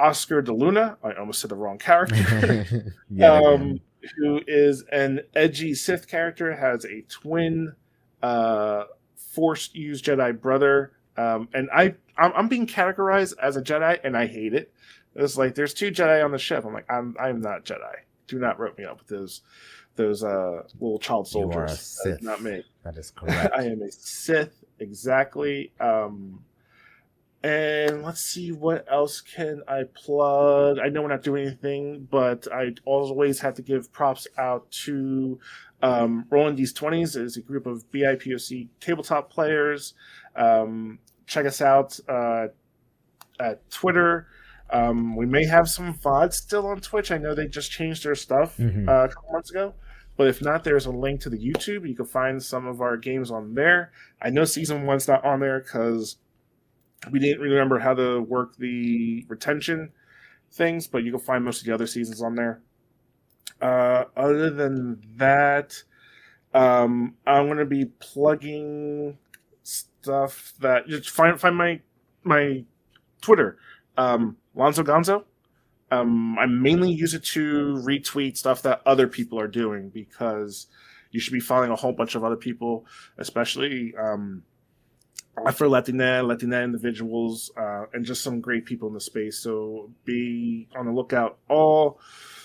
[0.00, 0.96] Oscar de Luna.
[1.04, 2.92] I almost said the wrong character.
[3.10, 3.80] yeah, um,
[4.16, 7.74] who is an edgy Sith character, has a twin
[8.22, 8.84] uh,
[9.16, 14.16] forced use Jedi brother, um, and I I'm, I'm, being categorized as a Jedi, and
[14.16, 14.72] I hate it.
[15.14, 16.64] It's like there's two Jedi on the ship.
[16.64, 17.94] I'm like I'm I'm not Jedi.
[18.26, 19.42] Do not rope me up with those
[19.96, 21.54] those uh, little child soldiers.
[21.54, 22.22] You are a Sith.
[22.22, 22.64] not me.
[22.82, 23.54] That is correct.
[23.56, 25.72] I am a Sith exactly.
[25.80, 26.44] Um,
[27.42, 30.78] and let's see what else can I plug.
[30.78, 35.38] I know we're not doing anything, but I always have to give props out to
[35.82, 39.92] um, Rolling These 20s is a group of BIPOC tabletop players.
[40.34, 42.46] Um, check us out uh,
[43.38, 44.26] at Twitter.
[44.70, 47.10] Um, we may have some VODs still on Twitch.
[47.10, 48.88] I know they just changed their stuff mm-hmm.
[48.88, 49.74] uh, a couple months ago.
[50.16, 51.88] But if not, there's a link to the YouTube.
[51.88, 53.92] You can find some of our games on there.
[54.22, 56.16] I know season one's not on there because
[57.10, 59.92] we didn't remember how to work the retention
[60.52, 62.62] things, but you can find most of the other seasons on there.
[63.60, 65.82] Uh, other than that,
[66.52, 69.18] um, I'm gonna be plugging
[69.62, 71.80] stuff that just find find my
[72.22, 72.64] my
[73.20, 73.58] Twitter,
[73.96, 75.24] um, Lonzo Gonzo.
[76.00, 80.66] Um, I mainly use it to retweet stuff that other people are doing because
[81.10, 82.86] you should be following a whole bunch of other people,
[83.18, 84.42] especially um,
[85.54, 89.38] for Latina, Latina individuals, uh, and just some great people in the space.
[89.38, 92.00] So be on the lookout all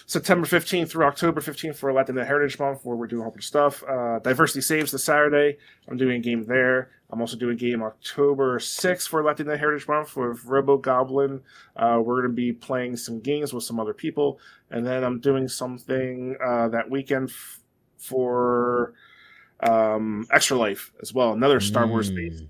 [0.10, 3.43] September 15th through October 15th for Latina Heritage Month, where we're doing a whole bunch
[3.43, 3.84] of stuff.
[3.88, 5.60] Uh, Diversity Saves the Saturday.
[5.88, 6.89] I'm doing a game there.
[7.12, 11.41] I'm also doing a game October 6th for Latina Heritage Month with Robo Goblin.
[11.76, 14.39] Uh, we're going to be playing some games with some other people.
[14.72, 17.60] And then I'm doing something uh, that weekend f-
[17.99, 18.95] for
[19.60, 21.89] um, Extra Life as well, another Star mm.
[21.91, 22.45] Wars based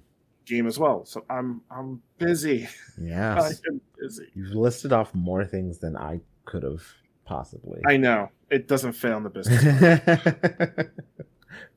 [0.45, 1.03] game as well.
[1.03, 2.69] So I'm I'm busy.
[2.97, 4.27] Yeah, I'm busy.
[4.33, 6.83] You've listed off more things than I could have
[7.29, 7.81] possibly.
[7.85, 9.63] I know it doesn't fit in the business.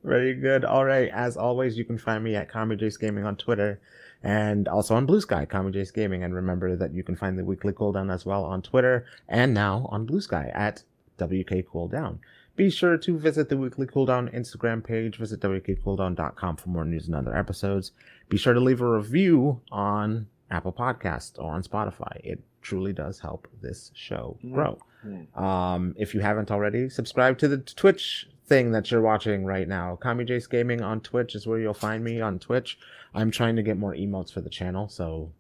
[0.05, 0.65] Very good.
[0.65, 1.11] All right.
[1.13, 3.81] As always, you can find me at Kami Jace Gaming on Twitter
[4.23, 6.25] and also on Blue Sky, Kami Jace Gaming.
[6.25, 9.87] And remember that you can find the weekly cooldown as well on Twitter and now
[9.91, 10.83] on Blue Sky at
[11.19, 12.19] WK Cooldown.
[12.57, 15.17] Be sure to visit the weekly cooldown Instagram page.
[15.17, 17.93] Visit wkcooldown.com for more news and other episodes.
[18.29, 22.21] Be sure to leave a review on Apple Podcast or on Spotify.
[22.25, 24.79] It truly does help this show grow.
[25.07, 25.43] Mm-hmm.
[25.43, 29.97] Um, if you haven't already, subscribe to the Twitch thing that you're watching right now.
[29.97, 32.79] Kami Jace Gaming on Twitch is where you'll find me on Twitch.
[33.15, 35.33] I'm trying to get more emotes for the channel, so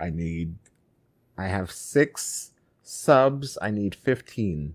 [0.00, 0.54] I need.
[1.36, 2.52] I have six
[2.82, 3.58] subs.
[3.60, 4.74] I need 15.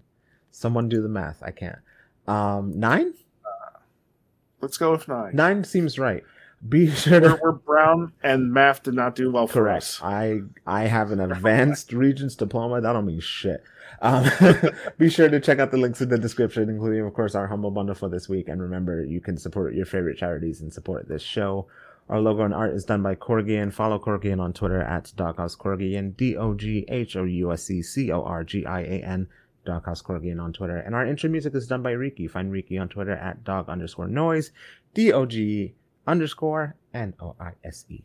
[0.52, 1.42] Someone do the math.
[1.42, 1.80] I can't.
[2.28, 3.14] Um, nine?
[3.46, 3.80] Uh,
[4.62, 5.32] let's go with nine.
[5.34, 6.24] Nine seems right.
[6.68, 10.02] Be sure we're, we're, brown, and math did not do well for us.
[10.04, 12.82] I I have an advanced Regents diploma.
[12.82, 13.64] That don't mean shit.
[14.02, 14.30] Um,
[14.98, 17.72] be sure to check out the links in the description, including, of course, our humble
[17.72, 18.48] bundle for this week.
[18.50, 21.68] And remember, you can support your favorite charities and support this show.
[22.10, 23.72] Our logo and art is done by Corgian.
[23.72, 27.82] Follow Corgian on Twitter at Doghouse Corgian, D O G H O U S C
[27.82, 29.28] C O R G I A N.
[29.66, 30.78] Doghouse Corgian on Twitter.
[30.78, 32.28] And our intro music is done by Riki.
[32.28, 34.52] Find Riki on Twitter at dog underscore noise,
[34.94, 35.76] D O G
[36.10, 38.04] underscore N O I S E.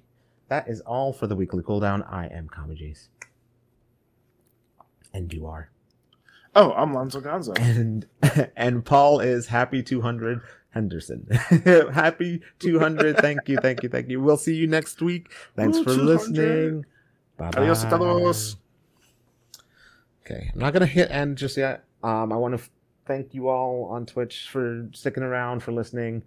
[0.48, 2.06] That is all for the weekly cooldown.
[2.10, 3.08] I am Kami Jace.
[5.12, 5.70] And you are.
[6.54, 7.58] Oh, I'm Lonzo Gonzo.
[7.58, 8.06] And
[8.56, 10.40] and Paul is happy 200
[10.70, 11.26] Henderson.
[11.92, 13.16] happy 200.
[13.16, 14.20] thank you, thank you, thank you.
[14.20, 15.32] We'll see you next week.
[15.56, 16.04] Thanks Ooh, for 200.
[16.04, 16.86] listening.
[17.38, 17.62] Bye bye.
[17.62, 18.56] Adios a todos.
[20.24, 21.84] Okay, I'm not gonna hit end just yet.
[22.02, 22.70] Um, I want to f-
[23.06, 26.22] thank you all on Twitch for sticking around, for listening,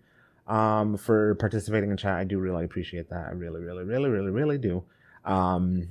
[0.48, 2.16] um, for participating in chat.
[2.16, 3.28] I do really appreciate that.
[3.28, 4.84] I really, really, really, really, really do.
[5.26, 5.90] Um,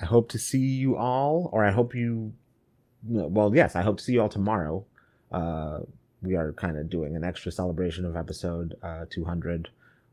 [0.00, 2.32] I hope to see you all, or I hope you.
[3.06, 4.84] Well, yes, I hope to see you all tomorrow.
[5.30, 5.80] Uh,
[6.22, 9.68] we are kind of doing an extra celebration of episode uh, 200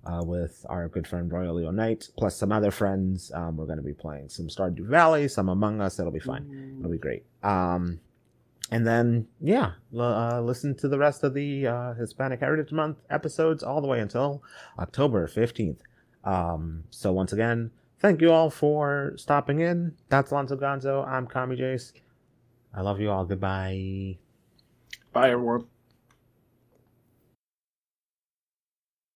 [0.06, 3.32] uh, with our good friend Royal Leo Knight, plus some other friends.
[3.34, 6.00] Um, we're going to be playing some Stardew Valley, some Among Us.
[6.00, 6.76] It'll be fun.
[6.80, 7.24] It'll be great.
[7.44, 8.00] Um,
[8.72, 13.64] and then, yeah, uh, listen to the rest of the uh, Hispanic Heritage Month episodes
[13.64, 14.42] all the way until
[14.80, 15.80] October 15th.
[16.24, 19.96] Um, so, once again, thank you all for stopping in.
[20.08, 21.06] That's Lonzo Gonzo.
[21.06, 21.92] I'm Kami Jace.
[22.74, 23.26] I love you all.
[23.26, 24.18] Goodbye.
[25.12, 25.71] Bye, everyone.